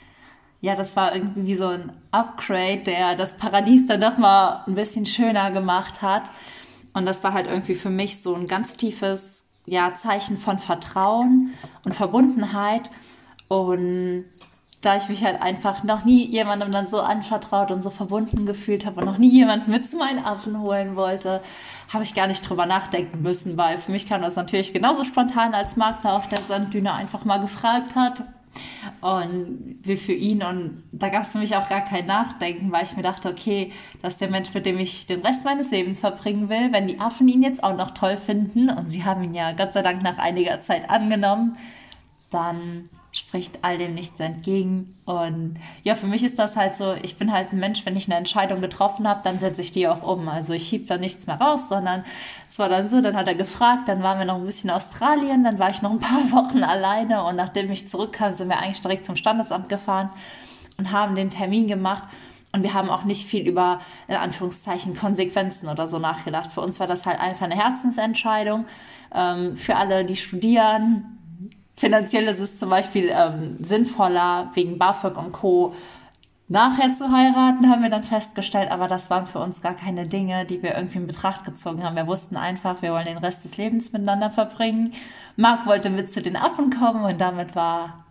[0.61, 5.07] ja, das war irgendwie wie so ein Upgrade, der das Paradies dann nochmal ein bisschen
[5.07, 6.31] schöner gemacht hat.
[6.93, 11.53] Und das war halt irgendwie für mich so ein ganz tiefes, ja, Zeichen von Vertrauen
[11.85, 12.91] und Verbundenheit
[13.51, 14.27] und
[14.81, 18.87] da ich mich halt einfach noch nie jemandem dann so anvertraut und so verbunden gefühlt
[18.87, 21.43] habe und noch nie jemanden mit zu meinen Affen holen wollte,
[21.93, 25.53] habe ich gar nicht drüber nachdenken müssen, weil für mich kam das natürlich genauso spontan,
[25.53, 28.23] als Marc da auf der Sanddüne einfach mal gefragt hat.
[29.01, 30.43] Und wie für ihn.
[30.43, 33.73] Und da gab es für mich auch gar kein Nachdenken, weil ich mir dachte, okay,
[34.03, 36.73] das ist der Mensch, mit dem ich den Rest meines Lebens verbringen will.
[36.73, 39.73] Wenn die Affen ihn jetzt auch noch toll finden, und sie haben ihn ja Gott
[39.73, 41.57] sei Dank nach einiger Zeit angenommen,
[42.31, 44.95] dann spricht all dem nichts entgegen.
[45.05, 48.07] Und ja, für mich ist das halt so, ich bin halt ein Mensch, wenn ich
[48.07, 50.29] eine Entscheidung getroffen habe, dann setze ich die auch um.
[50.29, 52.05] Also ich hieb da nichts mehr raus, sondern
[52.49, 54.77] es war dann so, dann hat er gefragt, dann waren wir noch ein bisschen in
[54.77, 58.59] Australien, dann war ich noch ein paar Wochen alleine und nachdem ich zurückkam, sind wir
[58.59, 60.11] eigentlich direkt zum Standesamt gefahren
[60.79, 62.05] und haben den Termin gemacht.
[62.53, 66.51] Und wir haben auch nicht viel über, in Anführungszeichen, Konsequenzen oder so nachgedacht.
[66.53, 68.67] Für uns war das halt einfach eine Herzensentscheidung.
[69.15, 71.20] Ähm, für alle, die studieren,
[71.81, 75.75] Finanziell ist es zum Beispiel ähm, sinnvoller, wegen BAföG und Co.
[76.47, 78.71] nachher zu heiraten, haben wir dann festgestellt.
[78.71, 81.97] Aber das waren für uns gar keine Dinge, die wir irgendwie in Betracht gezogen haben.
[81.97, 84.93] Wir wussten einfach, wir wollen den Rest des Lebens miteinander verbringen.
[85.37, 88.05] Marc wollte mit zu den Affen kommen und damit war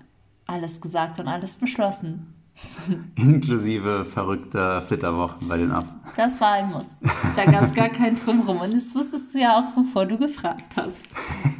[0.47, 2.33] alles gesagt und alles beschlossen.
[3.17, 5.99] Inklusive verrückter Flitterwochen bei den Affen.
[6.17, 7.01] Das war ein Muss.
[7.35, 8.61] Da gab es gar keinen Drumherum.
[8.61, 11.03] Und das wusstest du ja auch, bevor du gefragt hast.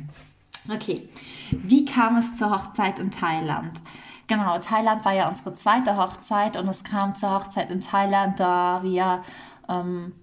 [0.71, 1.09] Okay.
[1.51, 3.81] Wie kam es zur Hochzeit in Thailand?
[4.27, 8.81] Genau, Thailand war ja unsere zweite Hochzeit und es kam zur Hochzeit in Thailand, da
[8.83, 9.23] wir
[9.67, 10.13] ähm,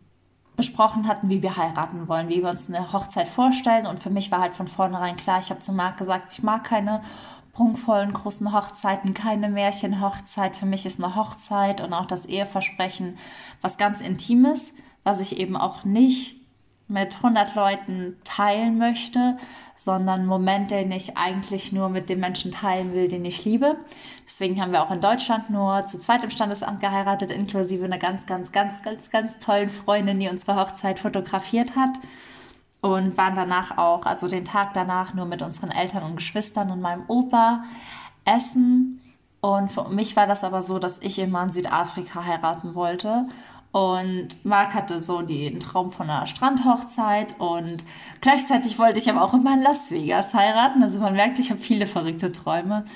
[0.56, 3.86] besprochen hatten, wie wir heiraten wollen, wie wir uns eine Hochzeit vorstellen.
[3.86, 6.64] Und für mich war halt von vornherein klar, ich habe zu Marc gesagt, ich mag
[6.64, 7.02] keine
[7.52, 10.56] prunkvollen großen Hochzeiten, keine Märchenhochzeit.
[10.56, 13.16] Für mich ist eine Hochzeit und auch das Eheversprechen
[13.62, 14.72] was ganz Intimes,
[15.04, 16.35] was ich eben auch nicht
[16.88, 19.36] mit 100 Leuten teilen möchte,
[19.76, 23.76] sondern einen Moment, den ich eigentlich nur mit dem Menschen teilen will, den ich liebe.
[24.24, 28.26] Deswegen haben wir auch in Deutschland nur zu zweit im Standesamt geheiratet, inklusive einer ganz,
[28.26, 31.90] ganz, ganz, ganz, ganz tollen Freundin, die unsere Hochzeit fotografiert hat.
[32.80, 36.80] Und waren danach auch, also den Tag danach, nur mit unseren Eltern und Geschwistern und
[36.80, 37.64] meinem Opa
[38.24, 39.00] essen.
[39.40, 43.26] Und für mich war das aber so, dass ich immer in Südafrika heiraten wollte.
[43.76, 47.84] Und Marc hatte so den Traum von einer Strandhochzeit und
[48.22, 50.82] gleichzeitig wollte ich aber auch immer in Las Vegas heiraten.
[50.82, 52.86] Also man merkt, ich habe viele verrückte Träume.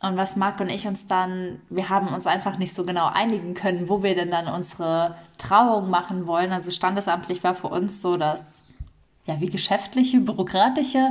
[0.00, 3.54] Und was Marc und ich uns dann, wir haben uns einfach nicht so genau einigen
[3.54, 6.52] können, wo wir denn dann unsere Trauung machen wollen.
[6.52, 8.62] Also standesamtlich war für uns so das,
[9.24, 11.08] ja, wie geschäftliche, bürokratische.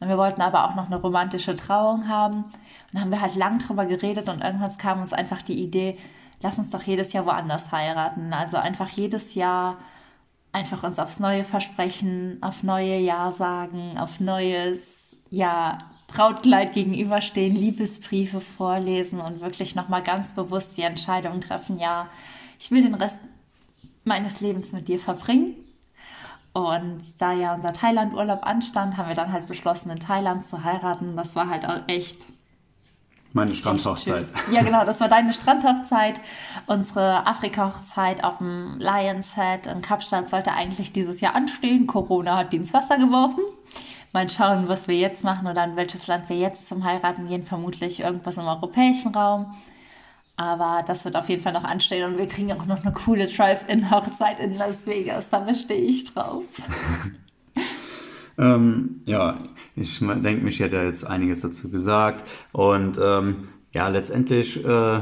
[0.00, 2.38] Und wir wollten aber auch noch eine romantische Trauung haben.
[2.38, 5.96] Und dann haben wir halt lang drüber geredet und irgendwann kam uns einfach die Idee,
[6.40, 8.32] lass uns doch jedes Jahr woanders heiraten.
[8.32, 9.78] Also einfach jedes Jahr
[10.52, 18.40] einfach uns aufs Neue versprechen, auf neue Ja sagen, auf neues Ja Brautkleid gegenüberstehen, Liebesbriefe
[18.40, 22.08] vorlesen und wirklich nochmal ganz bewusst die Entscheidung treffen, ja,
[22.58, 23.20] ich will den Rest
[24.04, 25.56] meines Lebens mit dir verbringen.
[26.52, 31.14] Und da ja unser Thailand-Urlaub anstand, haben wir dann halt beschlossen, in Thailand zu heiraten.
[31.14, 32.24] Das war halt auch echt
[33.36, 34.26] meine Strandhochzeit.
[34.50, 36.20] Ja, genau, das war deine Strandhochzeit.
[36.66, 41.86] Unsere Afrika-Hochzeit auf dem Lions Head in Kapstadt sollte eigentlich dieses Jahr anstehen.
[41.86, 43.42] Corona hat die ins Wasser geworfen.
[44.12, 47.44] Mal schauen, was wir jetzt machen oder in welches Land wir jetzt zum Heiraten gehen.
[47.44, 49.54] Vermutlich irgendwas im europäischen Raum.
[50.36, 53.26] Aber das wird auf jeden Fall noch anstehen und wir kriegen auch noch eine coole
[53.26, 55.30] Drive-In-Hochzeit in Las Vegas.
[55.30, 56.44] Da stehe ich drauf.
[58.38, 59.38] Ähm, ja,
[59.74, 62.28] ich denke, mich hätte jetzt einiges dazu gesagt.
[62.52, 65.00] Und ähm, ja, letztendlich äh,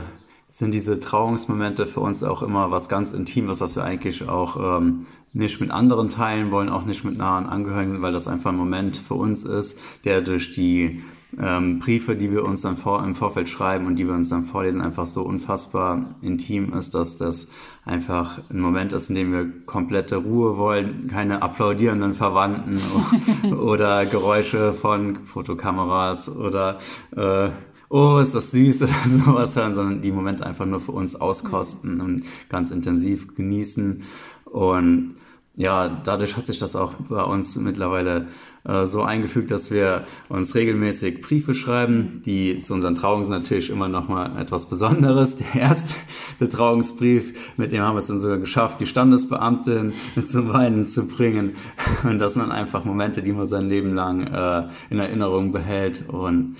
[0.48, 5.06] sind diese Trauungsmomente für uns auch immer was ganz Intimes, was wir eigentlich auch ähm,
[5.32, 8.96] nicht mit anderen teilen wollen, auch nicht mit nahen Angehörigen, weil das einfach ein Moment
[8.96, 11.02] für uns ist, der durch die
[11.40, 14.44] ähm, Briefe, die wir uns dann vor, im Vorfeld schreiben und die wir uns dann
[14.44, 17.48] vorlesen, einfach so unfassbar intim ist, dass das
[17.84, 22.80] einfach ein Moment ist, in dem wir komplette Ruhe wollen, keine applaudierenden Verwandten
[23.54, 26.78] oder Geräusche von Fotokameras oder
[27.16, 27.50] äh,
[27.88, 32.00] oh, ist das süß oder sowas hören, sondern die Momente einfach nur für uns auskosten
[32.00, 34.02] und ganz intensiv genießen.
[34.44, 35.14] Und
[35.56, 38.26] ja, dadurch hat sich das auch bei uns mittlerweile
[38.66, 43.68] äh, so eingefügt, dass wir uns regelmäßig Briefe schreiben, die zu unseren Trauungen sind natürlich
[43.68, 45.36] immer noch mal etwas Besonderes.
[45.36, 45.94] Der erste
[46.40, 49.92] der Trauungsbrief, mit dem haben wir es dann sogar geschafft, die Standesbeamtin
[50.26, 51.56] zum Weinen zu bringen.
[52.04, 56.08] Und das sind dann einfach Momente, die man sein Leben lang äh, in Erinnerung behält.
[56.08, 56.56] Und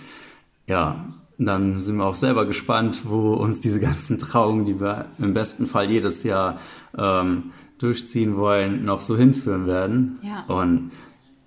[0.66, 1.06] ja,
[1.38, 5.66] dann sind wir auch selber gespannt, wo uns diese ganzen Trauungen, die wir im besten
[5.66, 6.58] Fall jedes Jahr
[6.96, 10.20] ähm, durchziehen wollen, noch so hinführen werden.
[10.22, 10.44] Ja.
[10.54, 10.90] Und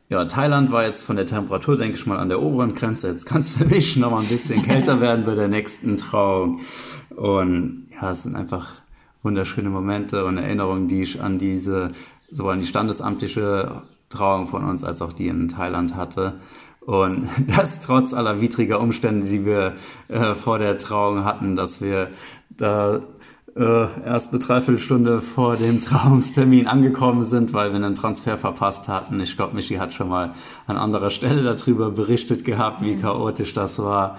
[0.10, 3.10] ja, Thailand war jetzt von der Temperatur, denke ich mal, an der oberen Grenze.
[3.10, 6.62] Jetzt kann es für mich noch mal ein bisschen kälter werden bei der nächsten Trauung.
[7.16, 8.76] Und ja, es sind einfach
[9.24, 11.92] wunderschöne Momente und Erinnerungen, die ich an diese,
[12.32, 16.36] sowohl an die standesamtliche Trauung von uns als auch die in Thailand hatte.
[16.82, 19.76] Und das trotz aller widriger Umstände, die wir
[20.08, 22.10] äh, vor der Trauung hatten, dass wir
[22.50, 23.02] da
[23.58, 29.20] erst eine Dreiviertelstunde vor dem Trauungstermin angekommen sind, weil wir einen Transfer verpasst hatten.
[29.20, 30.34] Ich glaube, Michi hat schon mal
[30.68, 33.02] an anderer Stelle darüber berichtet gehabt, wie mhm.
[33.02, 34.18] chaotisch das war.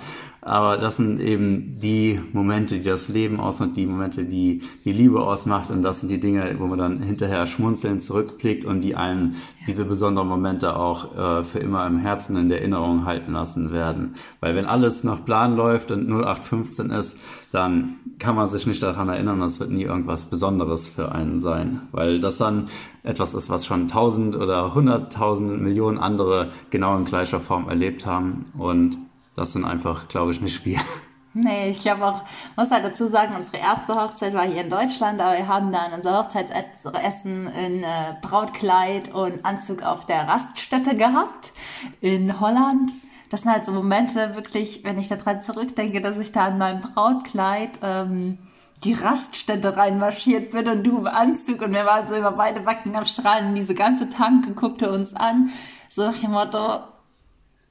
[0.48, 5.20] Aber das sind eben die Momente, die das Leben ausmacht, die Momente, die die Liebe
[5.20, 5.70] ausmacht.
[5.70, 9.84] Und das sind die Dinge, wo man dann hinterher schmunzelnd zurückblickt und die einen diese
[9.84, 14.14] besonderen Momente auch äh, für immer im Herzen in der Erinnerung halten lassen werden.
[14.40, 17.20] Weil wenn alles nach Plan läuft und 0815 ist,
[17.52, 21.82] dann kann man sich nicht daran erinnern, das wird nie irgendwas Besonderes für einen sein.
[21.92, 22.68] Weil das dann
[23.02, 28.46] etwas ist, was schon tausend oder hunderttausend Millionen andere genau in gleicher Form erlebt haben.
[28.56, 28.96] Und
[29.38, 30.80] das sind einfach, glaube ich, nicht wir.
[31.34, 32.22] Nee, ich glaube auch,
[32.56, 35.92] muss halt dazu sagen, unsere erste Hochzeit war hier in Deutschland, aber wir haben dann
[35.92, 41.52] unser Hochzeitsessen in äh, Brautkleid und Anzug auf der Raststätte gehabt
[42.00, 42.92] in Holland.
[43.30, 46.80] Das sind halt so Momente, wirklich, wenn ich daran zurückdenke, dass ich da in meinem
[46.80, 48.38] Brautkleid ähm,
[48.82, 52.96] die Raststätte reinmarschiert bin und du im Anzug und wir waren so über beide Backen
[52.96, 55.50] am Strahlen und diese ganze Tanke guckte uns an.
[55.88, 56.80] So nach dem Motto,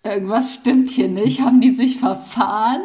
[0.04, 2.82] irgendwas stimmt hier nicht, haben die sich verfahren.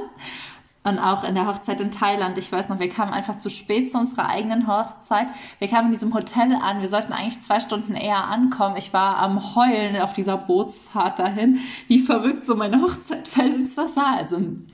[0.85, 3.92] Und auch in der Hochzeit in Thailand, ich weiß noch, wir kamen einfach zu spät
[3.92, 5.29] zu unserer eigenen Hochzeit.
[5.61, 8.75] Wir kamen in diesem Hotel an, wir sollten eigentlich zwei Stunden eher ankommen.
[8.77, 11.61] Ich war am Heulen auf dieser Bootsfahrt dahin.
[11.87, 14.05] Wie verrückt so meine Hochzeit fällt ins Wasser.
[14.05, 14.66] Also ein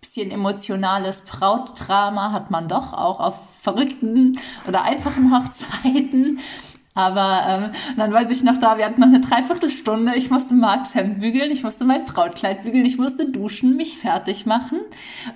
[0.00, 6.40] bisschen emotionales Brautdrama hat man doch auch auf verrückten oder einfachen Hochzeiten.
[6.92, 10.16] Aber ähm, dann weiß ich noch da, wir hatten noch eine Dreiviertelstunde.
[10.16, 14.44] Ich musste Marks Hemd bügeln, ich musste mein Brautkleid bügeln, ich musste duschen, mich fertig
[14.44, 14.80] machen.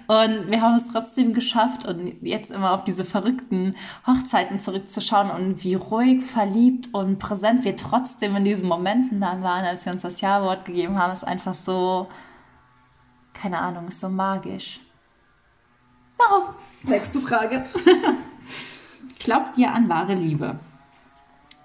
[0.09, 1.87] Und wir haben es trotzdem geschafft.
[1.87, 7.77] Und jetzt immer auf diese verrückten Hochzeiten zurückzuschauen und wie ruhig, verliebt und präsent wir
[7.77, 11.55] trotzdem in diesen Momenten dann waren, als wir uns das Ja-Wort gegeben haben, ist einfach
[11.55, 12.09] so,
[13.33, 14.81] keine Ahnung, ist so magisch.
[16.19, 16.49] Oh,
[16.83, 17.64] nächste Frage.
[19.21, 20.59] Glaubt ihr an wahre Liebe?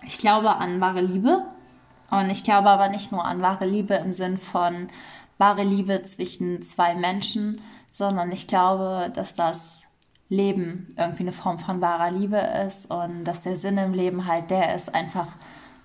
[0.04, 1.46] Ich glaube an wahre Liebe
[2.10, 4.90] und ich glaube aber nicht nur an wahre Liebe im Sinn von
[5.38, 9.82] wahre Liebe zwischen zwei Menschen, sondern ich glaube, dass das
[10.30, 14.52] Leben irgendwie eine Form von wahrer Liebe ist und dass der Sinn im Leben halt
[14.52, 15.28] der ist, einfach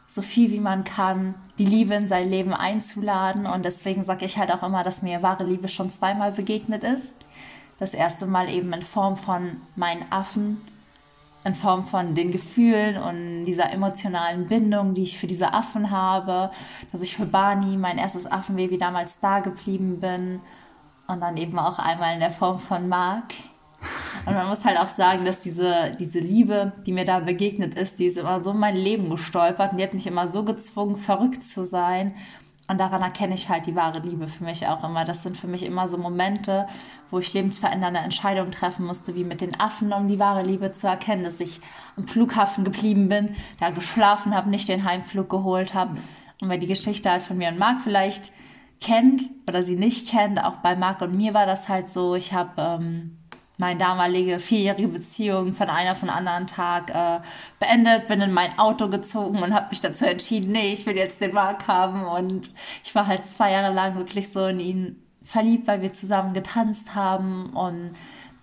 [0.07, 3.47] so viel wie man kann, die Liebe in sein Leben einzuladen.
[3.47, 7.15] Und deswegen sage ich halt auch immer, dass mir wahre Liebe schon zweimal begegnet ist.
[7.79, 10.61] Das erste Mal eben in Form von meinen Affen,
[11.45, 16.51] in Form von den Gefühlen und dieser emotionalen Bindung, die ich für diese Affen habe,
[16.91, 20.41] dass ich für Barney, mein erstes Affenbaby, damals da geblieben bin
[21.07, 23.35] und dann eben auch einmal in der Form von Mark.
[24.25, 27.99] Und man muss halt auch sagen, dass diese, diese Liebe, die mir da begegnet ist,
[27.99, 30.97] die ist immer so in mein Leben gestolpert und die hat mich immer so gezwungen,
[30.97, 32.15] verrückt zu sein
[32.67, 35.05] und daran erkenne ich halt die wahre Liebe für mich auch immer.
[35.05, 36.67] Das sind für mich immer so Momente,
[37.11, 40.87] wo ich lebensverändernde Entscheidungen treffen musste, wie mit den Affen, um die wahre Liebe zu
[40.87, 41.61] erkennen, dass ich
[41.97, 45.99] am Flughafen geblieben bin, da geschlafen habe, nicht den Heimflug geholt habe.
[46.41, 48.33] Und wer die Geschichte halt von mir und Marc vielleicht
[48.81, 52.33] kennt oder sie nicht kennt, auch bei Marc und mir war das halt so, ich
[52.33, 53.19] habe ähm,
[53.57, 57.21] meine damalige vierjährige Beziehung von einer von anderen Tag äh,
[57.61, 61.21] beendet, bin in mein Auto gezogen und habe mich dazu entschieden, nee, ich will jetzt
[61.21, 62.05] den Mark haben.
[62.05, 66.35] Und ich war halt zwei Jahre lang wirklich so in ihn verliebt, weil wir zusammen
[66.35, 67.51] getanzt haben.
[67.51, 67.95] Und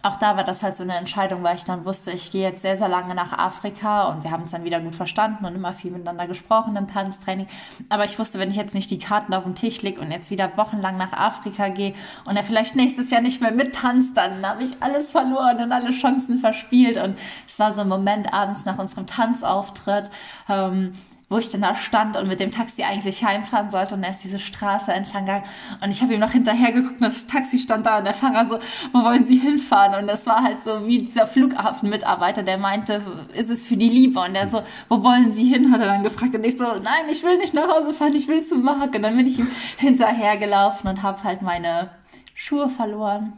[0.03, 2.61] auch da war das halt so eine Entscheidung, weil ich dann wusste, ich gehe jetzt
[2.61, 5.73] sehr, sehr lange nach Afrika und wir haben uns dann wieder gut verstanden und immer
[5.73, 7.47] viel miteinander gesprochen im Tanztraining.
[7.89, 10.31] Aber ich wusste, wenn ich jetzt nicht die Karten auf den Tisch lege und jetzt
[10.31, 11.93] wieder wochenlang nach Afrika gehe
[12.25, 15.91] und er vielleicht nächstes Jahr nicht mehr mittanzt, dann habe ich alles verloren und alle
[15.91, 16.97] Chancen verspielt.
[16.97, 20.09] Und es war so ein Moment abends nach unserem Tanzauftritt.
[20.49, 20.93] Ähm,
[21.31, 24.23] wo ich dann da stand und mit dem Taxi eigentlich heimfahren sollte und er ist
[24.23, 25.45] diese Straße entlang gegangen
[25.83, 28.59] und ich habe ihm noch hinterher geguckt das Taxi stand da und der Fahrer so,
[28.91, 29.99] wo wollen Sie hinfahren?
[29.99, 33.01] Und das war halt so wie dieser Flughafenmitarbeiter, der meinte,
[33.33, 34.19] ist es für die Liebe?
[34.19, 35.71] Und der so, wo wollen Sie hin?
[35.71, 38.27] Hat er dann gefragt und ich so, nein, ich will nicht nach Hause fahren, ich
[38.27, 38.95] will zu Marc.
[38.95, 41.89] Und dann bin ich ihm hinterhergelaufen und habe halt meine
[42.35, 43.33] Schuhe verloren.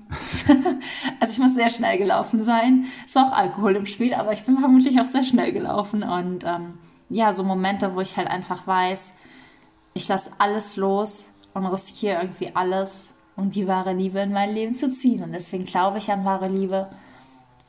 [1.19, 2.85] also ich muss sehr schnell gelaufen sein.
[3.05, 6.43] Es war auch Alkohol im Spiel, aber ich bin vermutlich auch sehr schnell gelaufen und
[6.45, 6.73] ähm,
[7.13, 9.13] ja, so Momente, wo ich halt einfach weiß,
[9.93, 14.75] ich lasse alles los und riskiere irgendwie alles, um die wahre Liebe in mein Leben
[14.75, 15.23] zu ziehen.
[15.23, 16.89] Und deswegen glaube ich an wahre Liebe,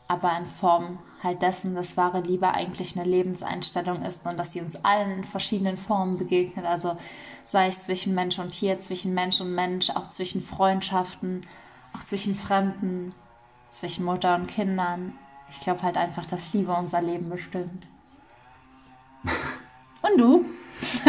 [0.08, 4.60] aber in Form halt dessen, dass wahre Liebe eigentlich eine Lebenseinstellung ist und dass sie
[4.60, 6.64] uns allen in verschiedenen Formen begegnet.
[6.64, 6.96] Also
[7.44, 11.46] sei es zwischen Mensch und Tier, zwischen Mensch und Mensch, auch zwischen Freundschaften,
[11.94, 13.14] auch zwischen Fremden,
[13.68, 15.18] zwischen Mutter und Kindern.
[15.50, 17.86] Ich glaube halt einfach, dass Liebe unser Leben bestimmt.
[20.02, 20.44] Und du?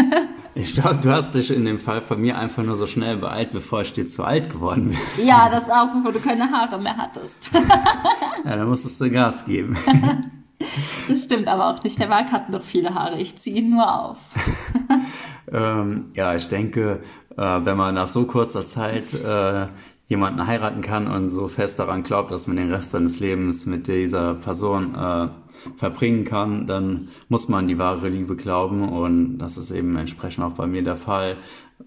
[0.55, 3.51] ich glaube, du hast dich in dem Fall von mir einfach nur so schnell beeilt,
[3.51, 4.97] bevor ich dir zu alt geworden bin.
[5.25, 7.49] Ja, das auch, bevor du keine Haare mehr hattest.
[8.45, 9.77] ja, dann musstest du Gas geben.
[11.07, 11.99] Das stimmt aber auch nicht.
[11.99, 13.19] Der Marc hat noch viele Haare.
[13.19, 14.17] Ich ziehe ihn nur auf.
[15.51, 17.01] ähm, ja, ich denke,
[17.37, 19.67] äh, wenn man nach so kurzer Zeit äh,
[20.07, 23.87] jemanden heiraten kann und so fest daran glaubt, dass man den Rest seines Lebens mit
[23.87, 25.27] dieser Person äh,
[25.75, 30.53] verbringen kann, dann muss man die wahre Liebe glauben und das ist eben entsprechend auch
[30.53, 31.37] bei mir der Fall,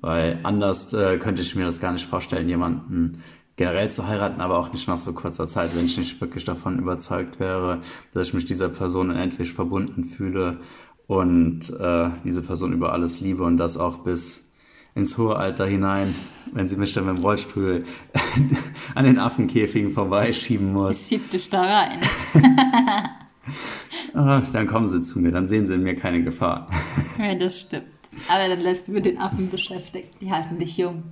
[0.01, 3.23] weil anders äh, könnte ich mir das gar nicht vorstellen, jemanden
[3.57, 6.79] generell zu heiraten, aber auch nicht nach so kurzer Zeit, wenn ich nicht wirklich davon
[6.79, 7.81] überzeugt wäre,
[8.13, 10.59] dass ich mich dieser Person unendlich verbunden fühle
[11.07, 14.53] und äh, diese Person über alles liebe und das auch bis
[14.95, 16.15] ins hohe Alter hinein,
[16.53, 17.85] wenn sie mich dann mit dem Rollstuhl
[18.95, 21.03] an den Affenkäfigen vorbeischieben muss.
[21.03, 22.01] Ich schieb dich da rein.
[24.15, 26.69] Ach, dann kommen sie zu mir, dann sehen sie in mir keine Gefahr.
[27.19, 27.85] ja, das stimmt.
[28.29, 30.09] Aber dann lässt du mit den Affen beschäftigt.
[30.21, 31.05] Die halten dich jung.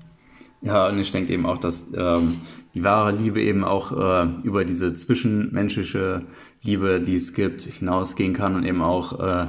[0.63, 2.41] Ja, und ich denke eben auch, dass ähm,
[2.75, 6.23] die wahre Liebe eben auch äh, über diese zwischenmenschliche
[6.63, 9.47] Liebe, die es gibt, hinausgehen kann und eben auch äh,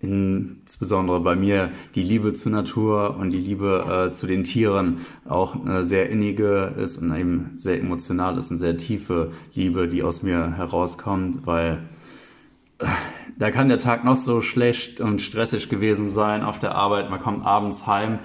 [0.00, 5.54] insbesondere bei mir die Liebe zur Natur und die Liebe äh, zu den Tieren auch
[5.54, 10.22] eine sehr innige ist und eben sehr emotional ist, eine sehr tiefe Liebe, die aus
[10.22, 11.82] mir herauskommt, weil
[13.36, 17.10] da kann der Tag noch so schlecht und stressig gewesen sein auf der Arbeit.
[17.10, 18.18] Man kommt abends heim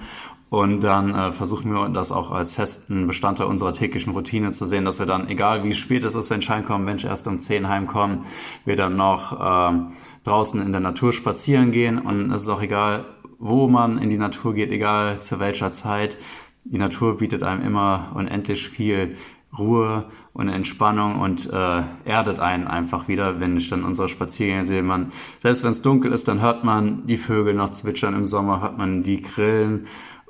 [0.48, 4.84] und dann äh, versuchen wir das auch als festen Bestandteil unserer täglichen Routine zu sehen,
[4.84, 7.68] dass wir dann, egal wie spät es ist, wenn Schein kommt, Mensch erst um 10
[7.68, 8.26] heimkommen,
[8.64, 9.78] wir dann noch äh,
[10.24, 11.98] draußen in der Natur spazieren gehen.
[11.98, 13.06] Und es ist auch egal,
[13.38, 16.16] wo man in die Natur geht, egal zu welcher Zeit.
[16.64, 19.16] Die Natur bietet einem immer unendlich viel
[19.56, 24.82] Ruhe und Entspannung und äh, erdet einen einfach wieder, wenn ich dann unsere Spaziergänge sehe.
[24.82, 28.60] Man, selbst wenn es dunkel ist, dann hört man die Vögel noch zwitschern im Sommer,
[28.60, 29.86] hört man die Grillen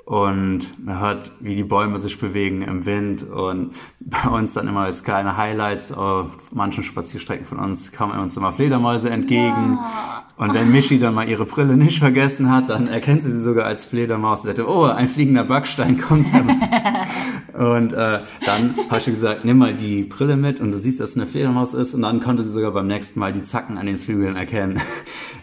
[0.07, 4.83] und man hört, wie die Bäume sich bewegen im Wind und bei uns dann immer
[4.83, 9.79] als kleine Highlights auf manchen Spazierstrecken von uns kommen uns immer Fledermäuse entgegen.
[9.81, 10.23] Ja.
[10.37, 13.65] Und wenn Michi dann mal ihre Brille nicht vergessen hat, dann erkennt sie sie sogar
[13.65, 14.43] als Fledermaus.
[14.43, 16.27] Sie sagte, oh, ein fliegender Backstein kommt.
[17.53, 21.09] und äh, dann habe ich gesagt, nimm mal die Brille mit und du siehst, dass
[21.09, 21.93] es eine Fledermaus ist.
[21.93, 24.79] Und dann konnte sie sogar beim nächsten Mal die Zacken an den Flügeln erkennen.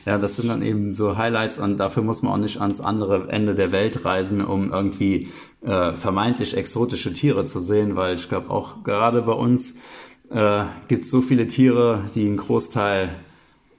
[0.05, 3.28] Ja, das sind dann eben so Highlights und dafür muss man auch nicht ans andere
[3.30, 5.28] Ende der Welt reisen, um irgendwie
[5.62, 9.78] äh, vermeintlich exotische Tiere zu sehen, weil ich glaube auch gerade bei uns
[10.30, 13.11] äh, gibt es so viele Tiere, die einen Großteil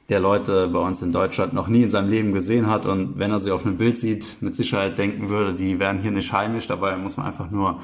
[0.10, 3.32] der Leute bei uns in Deutschland noch nie in seinem Leben gesehen hat und wenn
[3.32, 6.68] er sie auf einem Bild sieht, mit Sicherheit denken würde, die wären hier nicht heimisch.
[6.68, 7.80] Dabei muss man einfach nur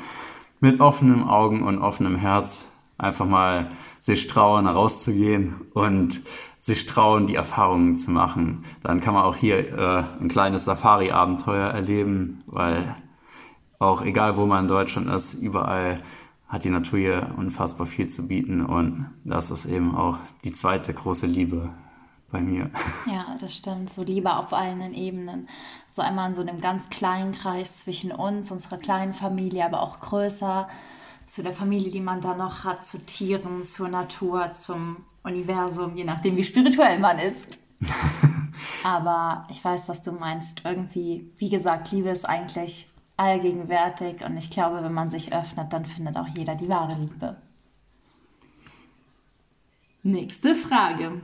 [0.60, 2.68] mit offenen Augen und offenem Herz
[2.98, 6.22] einfach mal sich trauen, rauszugehen und
[6.62, 8.66] sich trauen, die Erfahrungen zu machen.
[8.84, 12.96] Dann kann man auch hier äh, ein kleines Safari-Abenteuer erleben, weil
[13.80, 15.98] auch egal wo man in Deutschland ist, überall
[16.48, 20.94] hat die Natur hier unfassbar viel zu bieten und das ist eben auch die zweite
[20.94, 21.70] große Liebe
[22.30, 22.70] bei mir.
[23.12, 23.92] Ja, das stimmt.
[23.92, 25.50] So Liebe auf allen Ebenen.
[25.92, 30.00] So einmal in so einem ganz kleinen Kreis zwischen uns, unserer kleinen Familie, aber auch
[30.00, 30.68] größer,
[31.32, 36.04] zu der Familie, die man da noch hat, zu Tieren, zur Natur, zum Universum, je
[36.04, 37.58] nachdem, wie spirituell man ist.
[38.84, 40.62] aber ich weiß, was du meinst.
[40.66, 45.86] Irgendwie, wie gesagt, Liebe ist eigentlich allgegenwärtig und ich glaube, wenn man sich öffnet, dann
[45.86, 47.38] findet auch jeder die wahre Liebe.
[50.04, 51.22] Nächste Frage.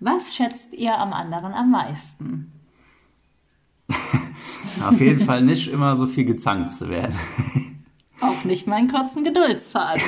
[0.00, 2.50] Was schätzt ihr am anderen am meisten?
[4.84, 7.14] Auf jeden Fall nicht immer so viel gezankt zu werden.
[8.44, 10.02] Nicht meinen kurzen Geduldsfaden.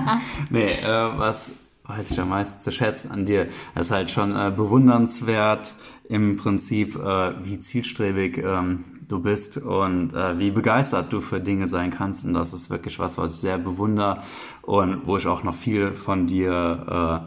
[0.50, 1.56] nee, äh, was
[1.88, 5.74] weiß ich am meisten zu schätzen an dir, das ist halt schon äh, bewundernswert
[6.08, 11.66] im Prinzip, äh, wie zielstrebig ähm, du bist und äh, wie begeistert du für Dinge
[11.66, 12.26] sein kannst.
[12.26, 14.22] Und das ist wirklich was, was ich sehr bewundere
[14.62, 17.24] und wo ich auch noch viel von dir,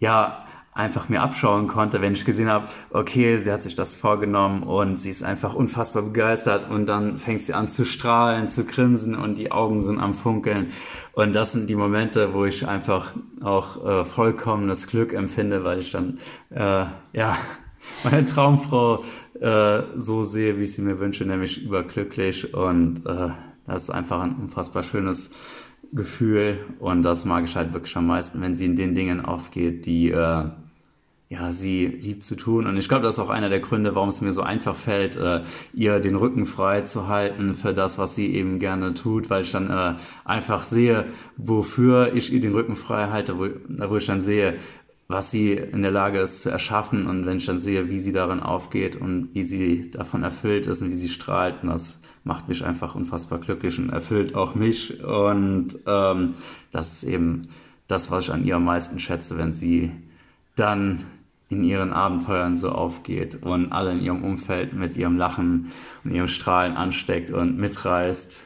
[0.00, 0.45] äh, ja,
[0.76, 5.00] einfach mir abschauen konnte, wenn ich gesehen habe, okay, sie hat sich das vorgenommen und
[5.00, 9.38] sie ist einfach unfassbar begeistert und dann fängt sie an zu strahlen, zu grinsen und
[9.38, 10.68] die Augen sind am Funkeln.
[11.12, 15.90] Und das sind die Momente, wo ich einfach auch äh, vollkommenes Glück empfinde, weil ich
[15.92, 16.18] dann,
[16.50, 17.38] äh, ja,
[18.04, 19.02] meine Traumfrau
[19.40, 23.30] äh, so sehe, wie ich sie mir wünsche, nämlich überglücklich und äh,
[23.66, 25.30] das ist einfach ein unfassbar schönes
[25.92, 29.86] Gefühl und das mag ich halt wirklich am meisten, wenn sie in den Dingen aufgeht,
[29.86, 30.44] die äh,
[31.28, 32.66] ja, sie lieb zu tun.
[32.66, 35.16] Und ich glaube, das ist auch einer der Gründe, warum es mir so einfach fällt,
[35.16, 35.42] äh,
[35.74, 39.50] ihr den Rücken frei zu halten für das, was sie eben gerne tut, weil ich
[39.50, 41.06] dann äh, einfach sehe,
[41.36, 43.48] wofür ich ihr den Rücken frei halte, wo,
[43.88, 44.56] wo ich dann sehe,
[45.08, 48.12] was sie in der Lage ist zu erschaffen und wenn ich dann sehe, wie sie
[48.12, 52.48] darin aufgeht und wie sie davon erfüllt ist und wie sie strahlt, und das macht
[52.48, 56.34] mich einfach unfassbar glücklich und erfüllt auch mich und ähm,
[56.72, 57.42] das ist eben
[57.86, 59.92] das, was ich an ihr am meisten schätze, wenn sie
[60.56, 61.04] dann
[61.48, 65.72] in ihren Abenteuern so aufgeht und alle in ihrem Umfeld mit ihrem Lachen
[66.02, 68.42] und ihrem Strahlen ansteckt und mitreißt.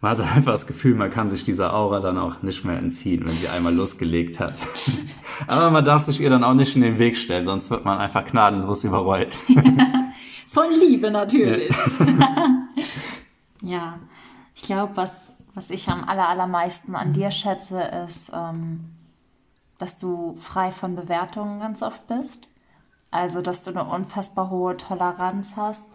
[0.00, 3.24] Man hat einfach das Gefühl, man kann sich dieser Aura dann auch nicht mehr entziehen,
[3.24, 4.54] wenn sie einmal losgelegt hat.
[5.46, 7.98] Aber man darf sich ihr dann auch nicht in den Weg stellen, sonst wird man
[7.98, 9.38] einfach gnadenlos überrollt.
[10.46, 11.74] Von Liebe natürlich.
[11.98, 12.66] Ja,
[13.62, 13.98] ja
[14.54, 18.80] ich glaube, was, was ich am aller, allermeisten an dir schätze, ist, ähm,
[19.84, 22.48] dass du frei von Bewertungen ganz oft bist.
[23.10, 25.86] Also, dass du eine unfassbar hohe Toleranz hast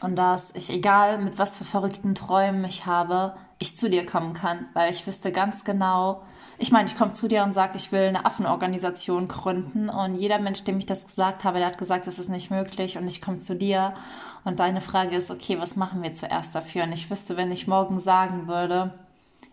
[0.00, 4.32] und dass ich, egal mit was für verrückten Träumen ich habe, ich zu dir kommen
[4.32, 6.22] kann, weil ich wüsste ganz genau,
[6.58, 10.40] ich meine, ich komme zu dir und sage, ich will eine Affenorganisation gründen und jeder
[10.40, 13.22] Mensch, dem ich das gesagt habe, der hat gesagt, das ist nicht möglich und ich
[13.22, 13.94] komme zu dir
[14.42, 16.82] und deine Frage ist, okay, was machen wir zuerst dafür?
[16.82, 18.92] Und ich wüsste, wenn ich morgen sagen würde,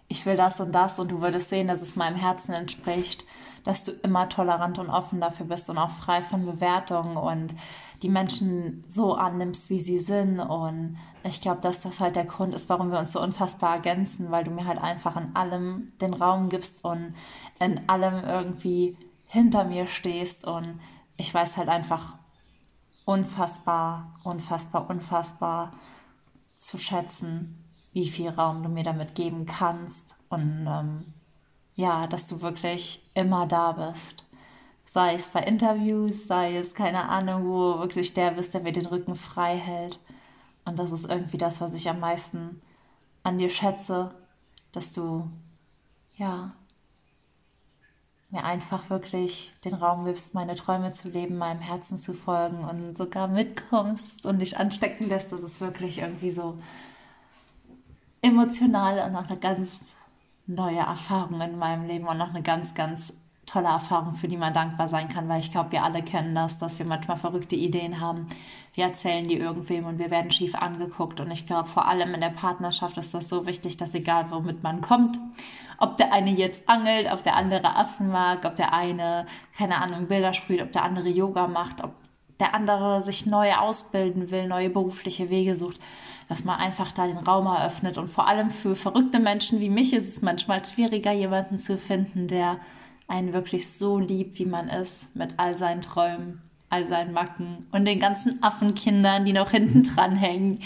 [0.08, 3.24] ich will das und das und du würdest sehen, dass es meinem Herzen entspricht,
[3.64, 7.56] dass du immer tolerant und offen dafür bist und auch frei von Bewertungen und
[8.02, 10.40] die Menschen so annimmst, wie sie sind.
[10.40, 14.32] Und ich glaube, dass das halt der Grund ist, warum wir uns so unfassbar ergänzen,
[14.32, 17.14] weil du mir halt einfach in allem den Raum gibst und
[17.60, 18.98] in allem irgendwie
[19.28, 20.46] hinter mir stehst.
[20.46, 20.80] Und
[21.18, 22.16] ich weiß halt einfach
[23.06, 25.72] unfassbar, unfassbar, unfassbar
[26.58, 31.14] zu schätzen, wie viel Raum du mir damit geben kannst und ähm,
[31.82, 34.24] ja, dass du wirklich immer da bist.
[34.86, 38.86] Sei es bei Interviews, sei es keine Ahnung, wo wirklich der bist, der mir den
[38.86, 40.00] Rücken frei hält.
[40.64, 42.62] Und das ist irgendwie das, was ich am meisten
[43.24, 44.12] an dir schätze,
[44.72, 45.28] dass du
[46.16, 46.54] ja
[48.30, 52.98] mir einfach wirklich den Raum gibst, meine Träume zu leben, meinem Herzen zu folgen und
[52.98, 55.32] sogar mitkommst und dich anstecken lässt.
[55.32, 56.58] Das ist wirklich irgendwie so
[58.22, 59.96] emotional und auch eine ganz
[60.56, 63.14] neue Erfahrung in meinem Leben und auch eine ganz, ganz
[63.46, 66.58] tolle Erfahrung, für die man dankbar sein kann, weil ich glaube, wir alle kennen das,
[66.58, 68.28] dass wir manchmal verrückte Ideen haben.
[68.74, 71.20] Wir erzählen die irgendwem und wir werden schief angeguckt.
[71.20, 74.64] Und ich glaube, vor allem in der Partnerschaft ist das so wichtig, dass egal womit
[74.64, 75.20] man kommt,
[75.80, 79.26] ob der eine jetzt angelt, ob der andere Affen mag, ob der eine,
[79.58, 81.92] keine Ahnung, Bilder sprüht, ob der andere Yoga macht, ob
[82.40, 85.80] der andere sich neu ausbilden will, neue berufliche Wege sucht
[86.32, 87.98] dass man einfach da den Raum eröffnet.
[87.98, 92.30] Und vor allem für verrückte Menschen wie mich ist es manchmal schwieriger, jemanden zu finden,
[92.30, 92.58] der
[93.10, 97.84] einen wirklich so liebt, wie man ist, mit all seinen Träumen, all seinen Macken und
[97.84, 100.62] den ganzen Affenkindern, die noch hinten dran hängen.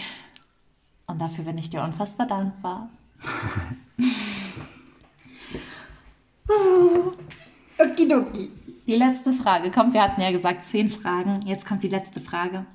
[1.08, 2.92] Und dafür bin ich dir unfassbar dankbar.
[7.80, 8.52] Okidoki.
[8.86, 9.96] Die letzte Frage kommt.
[9.96, 11.42] Wir hatten ja gesagt zehn Fragen.
[11.44, 12.68] Jetzt kommt die letzte Frage.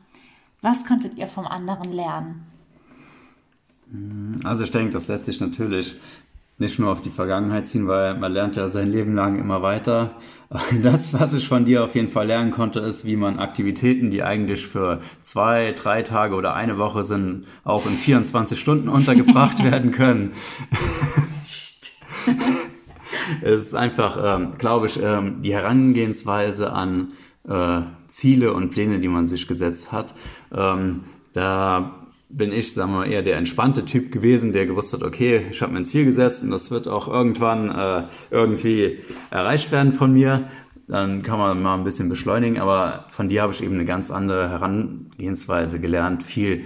[0.61, 2.50] Was konntet ihr vom anderen lernen?
[4.45, 5.97] Also ich denke, das lässt sich natürlich
[6.61, 10.15] nicht nur auf die Vergangenheit ziehen, weil man lernt ja sein Leben lang immer weiter.
[10.83, 14.25] Das, was ich von dir auf jeden Fall lernen konnte, ist, wie man Aktivitäten, die
[14.25, 19.93] eigentlich für zwei, drei Tage oder eine Woche sind, auch in 24 Stunden untergebracht werden
[19.93, 20.33] können.
[23.43, 27.13] es ist einfach, ähm, glaube ich, ähm, die Herangehensweise an
[27.49, 30.15] äh, Ziele und Pläne, die man sich gesetzt hat.
[30.53, 32.00] Ähm, da
[32.31, 35.61] bin ich, sagen wir mal, eher der entspannte Typ gewesen, der gewusst hat, okay, ich
[35.63, 38.99] habe mein Ziel gesetzt und das wird auch irgendwann äh, irgendwie
[39.31, 40.49] erreicht werden von mir.
[40.87, 44.11] Dann kann man mal ein bisschen beschleunigen, aber von dir habe ich eben eine ganz
[44.11, 46.65] andere Herangehensweise gelernt, viel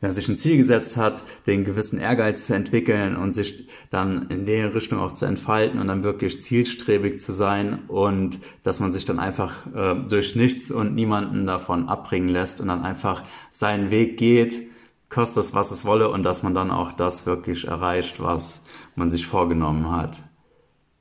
[0.00, 4.44] wer sich ein Ziel gesetzt hat, den gewissen Ehrgeiz zu entwickeln und sich dann in
[4.44, 9.06] der Richtung auch zu entfalten und dann wirklich zielstrebig zu sein und dass man sich
[9.06, 14.18] dann einfach äh, durch nichts und niemanden davon abbringen lässt und dann einfach seinen Weg
[14.18, 14.68] geht
[15.08, 19.08] kostet es, was es wolle und dass man dann auch das wirklich erreicht, was man
[19.08, 20.22] sich vorgenommen hat.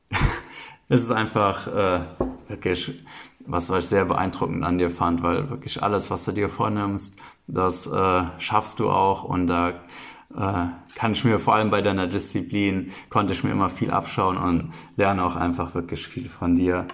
[0.89, 2.01] es ist einfach äh,
[2.47, 3.03] wirklich
[3.47, 7.19] was, was ich sehr beeindruckend an dir fand, weil wirklich alles, was du dir vornimmst,
[7.47, 9.69] das äh, schaffst du auch und da
[10.35, 14.37] äh, kann ich mir vor allem bei deiner Disziplin, konnte ich mir immer viel abschauen
[14.37, 16.87] und lerne auch einfach wirklich viel von dir.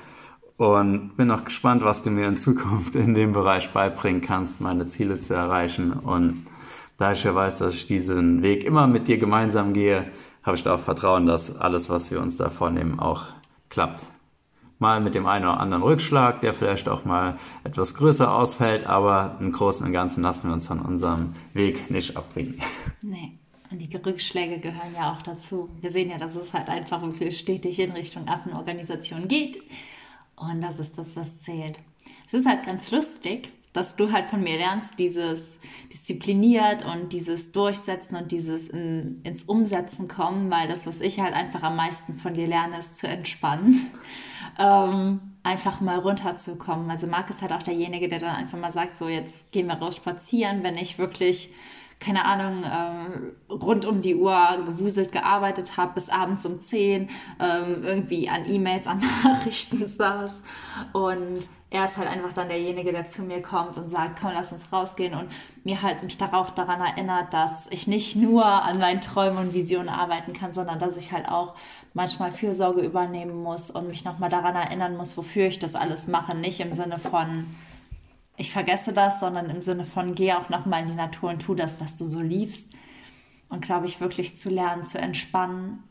[0.58, 4.86] Und bin auch gespannt, was du mir in Zukunft in dem Bereich beibringen kannst, meine
[4.86, 5.92] Ziele zu erreichen.
[5.92, 6.46] Und
[7.02, 10.12] da ich ja weiß, dass ich diesen Weg immer mit dir gemeinsam gehe,
[10.44, 13.26] habe ich darauf Vertrauen, dass alles, was wir uns da vornehmen, auch
[13.70, 14.06] klappt.
[14.78, 19.38] Mal mit dem einen oder anderen Rückschlag, der vielleicht auch mal etwas größer ausfällt, aber
[19.40, 22.62] im Großen und Ganzen lassen wir uns von unserem Weg nicht abbringen.
[23.02, 23.38] Nee.
[23.72, 25.70] Und die Rückschläge gehören ja auch dazu.
[25.80, 29.64] Wir sehen ja, dass es halt einfach wirklich stetig in Richtung Affenorganisation geht.
[30.36, 31.80] Und das ist das, was zählt.
[32.28, 35.58] Es ist halt ganz lustig, dass du halt von mir lernst, dieses
[35.92, 41.34] diszipliniert und dieses Durchsetzen und dieses in, ins Umsetzen kommen, weil das, was ich halt
[41.34, 43.92] einfach am meisten von dir lerne, ist zu entspannen.
[44.60, 46.90] ähm, einfach mal runterzukommen.
[46.92, 49.76] Also Marc ist halt auch derjenige, der dann einfach mal sagt, so jetzt gehen wir
[49.76, 51.50] raus spazieren, wenn ich wirklich
[52.02, 54.36] keine Ahnung, ähm, rund um die Uhr
[54.66, 60.42] gewuselt gearbeitet habe, bis abends um 10 ähm, irgendwie an E-Mails, an Nachrichten saß.
[60.94, 64.52] Und er ist halt einfach dann derjenige, der zu mir kommt und sagt, komm, lass
[64.52, 65.30] uns rausgehen und
[65.64, 69.90] mir halt mich darauf daran erinnert, dass ich nicht nur an meinen Träumen und Visionen
[69.90, 71.54] arbeiten kann, sondern dass ich halt auch
[71.94, 76.36] manchmal Fürsorge übernehmen muss und mich nochmal daran erinnern muss, wofür ich das alles mache.
[76.36, 77.46] Nicht im Sinne von,
[78.38, 81.54] ich vergesse das, sondern im Sinne von, geh auch nochmal in die Natur und tu
[81.54, 82.68] das, was du so liebst.
[83.50, 85.84] Und glaube ich, wirklich zu lernen, zu entspannen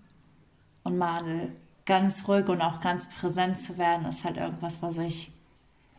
[0.82, 1.50] und mal
[1.84, 5.32] ganz ruhig und auch ganz präsent zu werden, ist halt irgendwas, was ich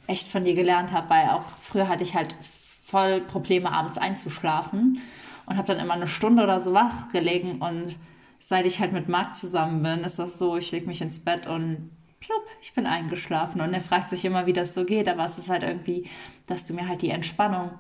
[0.08, 5.00] echt von dir gelernt habe, weil auch früher hatte ich halt voll Probleme, abends einzuschlafen
[5.46, 7.96] und habe dann immer eine Stunde oder so wach gelegen und
[8.39, 11.48] seit ich halt mit Marc zusammen bin, ist das so, ich lege mich ins Bett
[11.48, 13.59] und plupp, ich bin eingeschlafen.
[13.59, 16.09] Und er fragt sich immer, wie das so geht, aber es ist halt irgendwie,
[16.47, 17.72] dass du mir halt die Entspannung,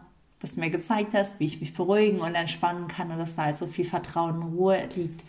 [0.41, 3.45] dass du mir gezeigt hast, wie ich mich beruhigen und entspannen kann und dass da
[3.45, 5.23] halt so viel Vertrauen und Ruhe liegt.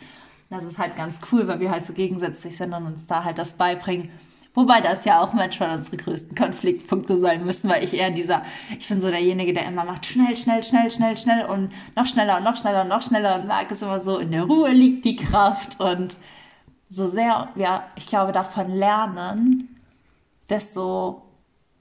[0.50, 3.38] Das ist halt ganz cool, weil wir halt so gegensätzlich sind und uns da halt
[3.38, 4.10] das beibringen.
[4.54, 8.42] Wobei das ja auch manchmal unsere größten Konfliktpunkte sein müssen, weil ich eher dieser,
[8.78, 12.36] ich bin so derjenige, der immer macht schnell, schnell, schnell, schnell, schnell und noch schneller
[12.36, 15.06] und noch schneller und noch schneller und Marc ist immer so, in der Ruhe liegt
[15.06, 16.18] die Kraft und
[16.92, 19.80] so sehr, ja, ich glaube, davon lernen,
[20.50, 21.22] desto,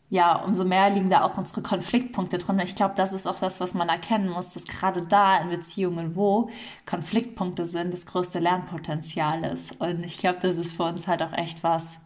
[0.09, 2.59] ja, umso mehr liegen da auch unsere Konfliktpunkte drin.
[2.59, 6.15] Ich glaube, das ist auch das, was man erkennen muss, dass gerade da in Beziehungen,
[6.15, 6.49] wo
[6.85, 9.79] Konfliktpunkte sind, das größte Lernpotenzial ist.
[9.81, 11.99] Und ich glaube, das ist für uns halt auch echt was,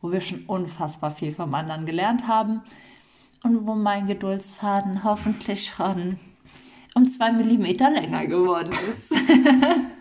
[0.00, 2.62] wo wir schon unfassbar viel vom anderen gelernt haben
[3.42, 6.18] und wo mein Geduldsfaden hoffentlich schon
[6.94, 9.14] um zwei Millimeter länger geworden ist.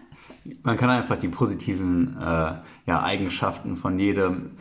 [0.63, 2.53] Man kann einfach die positiven äh,
[2.85, 4.51] ja, Eigenschaften von jedem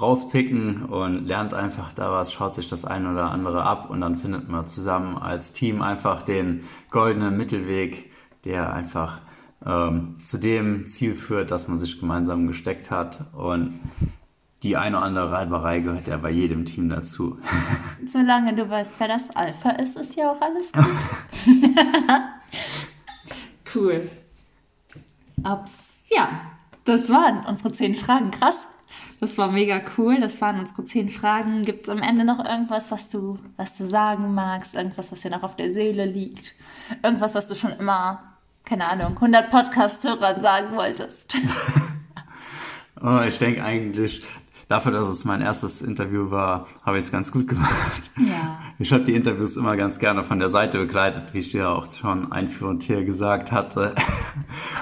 [0.00, 4.16] rauspicken und lernt einfach da was, schaut sich das eine oder andere ab und dann
[4.16, 8.10] findet man zusammen als Team einfach den goldenen Mittelweg,
[8.44, 9.20] der einfach
[9.64, 13.24] ähm, zu dem Ziel führt, das man sich gemeinsam gesteckt hat.
[13.34, 13.80] Und
[14.62, 17.38] die eine oder andere Reiberei gehört ja bei jedem Team dazu.
[18.06, 20.84] Solange du weißt, wer das Alpha ist, ist ja auch alles gut.
[23.74, 24.10] cool.
[26.08, 26.28] Ja,
[26.84, 28.30] das waren unsere zehn Fragen.
[28.30, 28.66] Krass.
[29.18, 30.20] Das war mega cool.
[30.20, 31.62] Das waren unsere zehn Fragen.
[31.62, 34.76] Gibt es am Ende noch irgendwas, was du, was du sagen magst?
[34.76, 36.54] Irgendwas, was dir noch auf der Seele liegt?
[37.02, 38.22] Irgendwas, was du schon immer,
[38.64, 41.36] keine Ahnung, 100 Podcast-Hörern sagen wolltest?
[43.02, 44.22] oh, ich denke eigentlich,
[44.68, 48.10] dafür, dass es mein erstes Interview war, habe ich es ganz gut gemacht.
[48.16, 48.58] Ja.
[48.78, 51.90] Ich habe die Interviews immer ganz gerne von der Seite begleitet, wie ich dir auch
[51.90, 53.94] schon einführend hier gesagt hatte.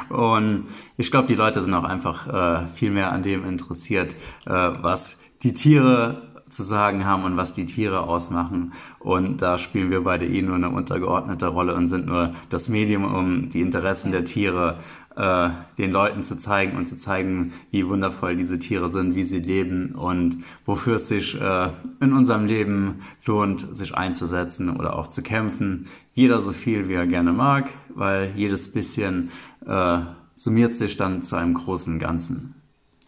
[0.09, 4.13] Und ich glaube, die Leute sind auch einfach äh, viel mehr an dem interessiert,
[4.47, 8.73] äh, was die Tiere zu sagen haben und was die Tiere ausmachen.
[9.01, 13.05] Und da spielen wir beide eh nur eine untergeordnete Rolle und sind nur das Medium,
[13.05, 14.79] um die Interessen der Tiere
[15.17, 19.39] äh, den Leuten zu zeigen und zu zeigen, wie wundervoll diese Tiere sind, wie sie
[19.39, 25.23] leben und wofür es sich äh, in unserem Leben lohnt, sich einzusetzen oder auch zu
[25.23, 25.89] kämpfen.
[26.15, 29.31] Jeder so viel, wie er gerne mag, weil jedes bisschen
[29.67, 30.01] äh,
[30.35, 32.55] summiert sich dann zu einem großen Ganzen.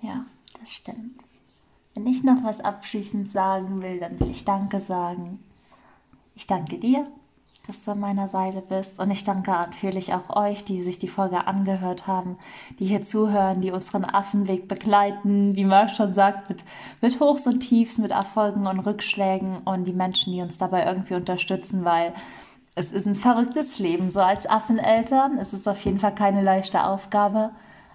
[0.01, 0.25] Ja,
[0.61, 1.21] das stimmt.
[1.95, 5.41] Wenn ich noch was abschließend sagen will, dann will ich Danke sagen.
[6.35, 7.05] Ich danke dir
[7.67, 8.99] dass du an meiner Seite bist.
[8.99, 12.35] Und ich danke natürlich auch euch, die sich die Folge angehört haben,
[12.79, 16.65] die hier zuhören, die unseren Affenweg begleiten, wie Marc schon sagt, mit,
[17.01, 21.15] mit Hochs und Tiefs, mit Erfolgen und Rückschlägen und die Menschen, die uns dabei irgendwie
[21.15, 22.15] unterstützen, weil
[22.75, 24.11] es ist ein verrücktes Leben.
[24.11, 27.51] So als Affeneltern es ist auf jeden Fall keine leichte Aufgabe,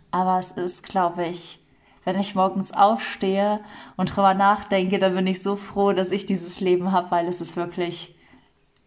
[0.10, 1.60] aber es ist, glaube ich,
[2.04, 3.60] wenn ich morgens aufstehe
[3.96, 7.42] und drüber nachdenke, dann bin ich so froh, dass ich dieses Leben habe, weil es
[7.42, 8.16] ist wirklich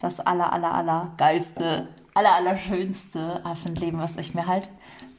[0.05, 4.68] das aller, aller, aller geilste, aller, aller schönste Affenleben, was ich mir halt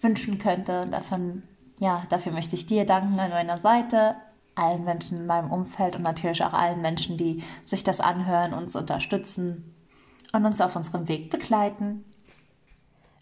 [0.01, 0.81] wünschen könnte.
[0.81, 1.43] Und davon,
[1.79, 4.15] ja, dafür möchte ich dir danken an meiner Seite,
[4.55, 8.75] allen Menschen in meinem Umfeld und natürlich auch allen Menschen, die sich das anhören, uns
[8.75, 9.75] unterstützen
[10.31, 12.05] und uns auf unserem Weg begleiten.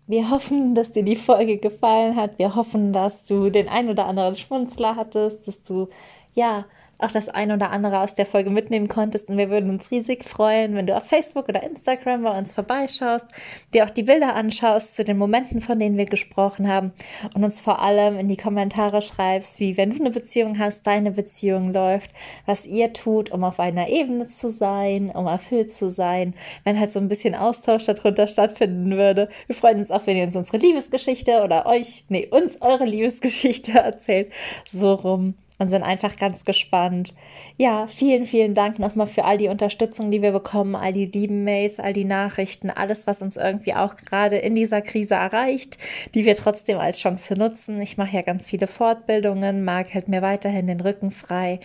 [0.05, 2.37] Wir hoffen, dass dir die Folge gefallen hat.
[2.37, 5.87] Wir hoffen, dass du den ein oder anderen Schmunzler hattest, dass du
[6.33, 6.65] ja
[6.97, 9.29] auch das ein oder andere aus der Folge mitnehmen konntest.
[9.29, 13.25] Und wir würden uns riesig freuen, wenn du auf Facebook oder Instagram bei uns vorbeischaust,
[13.73, 16.93] dir auch die Bilder anschaust zu den Momenten, von denen wir gesprochen haben
[17.35, 21.11] und uns vor allem in die Kommentare schreibst, wie wenn du eine Beziehung hast, deine
[21.11, 22.11] Beziehung läuft,
[22.45, 26.33] was ihr tut, um auf einer Ebene zu sein, um erfüllt zu sein,
[26.63, 29.29] wenn halt so ein bisschen Austausch darunter stattfinden würde.
[29.47, 33.71] Wir freuen uns auch, wenn ihr uns unsere Liebesgeschichte oder euch, nee, uns eure Liebesgeschichte
[33.73, 34.31] erzählt.
[34.71, 37.13] So rum und sind einfach ganz gespannt.
[37.57, 41.43] Ja, vielen, vielen Dank nochmal für all die Unterstützung, die wir bekommen, all die lieben
[41.45, 45.77] Mails, all die Nachrichten, alles, was uns irgendwie auch gerade in dieser Krise erreicht,
[46.13, 47.81] die wir trotzdem als Chance nutzen.
[47.81, 51.59] Ich mache ja ganz viele Fortbildungen, Marc hält mir weiterhin den Rücken frei.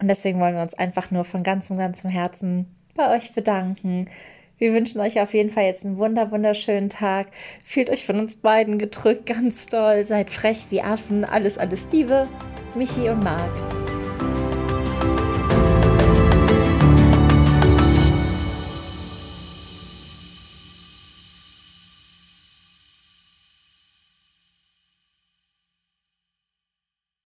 [0.00, 4.08] Und deswegen wollen wir uns einfach nur von ganzem, ganzem Herzen bei euch bedanken.
[4.58, 7.28] Wir wünschen euch auf jeden Fall jetzt einen wunder, wunderschönen Tag.
[7.64, 10.04] Fühlt euch von uns beiden gedrückt, ganz doll.
[10.06, 11.24] Seid frech wie Affen.
[11.24, 12.26] Alles, alles Liebe.
[12.74, 13.85] Michi und Marc.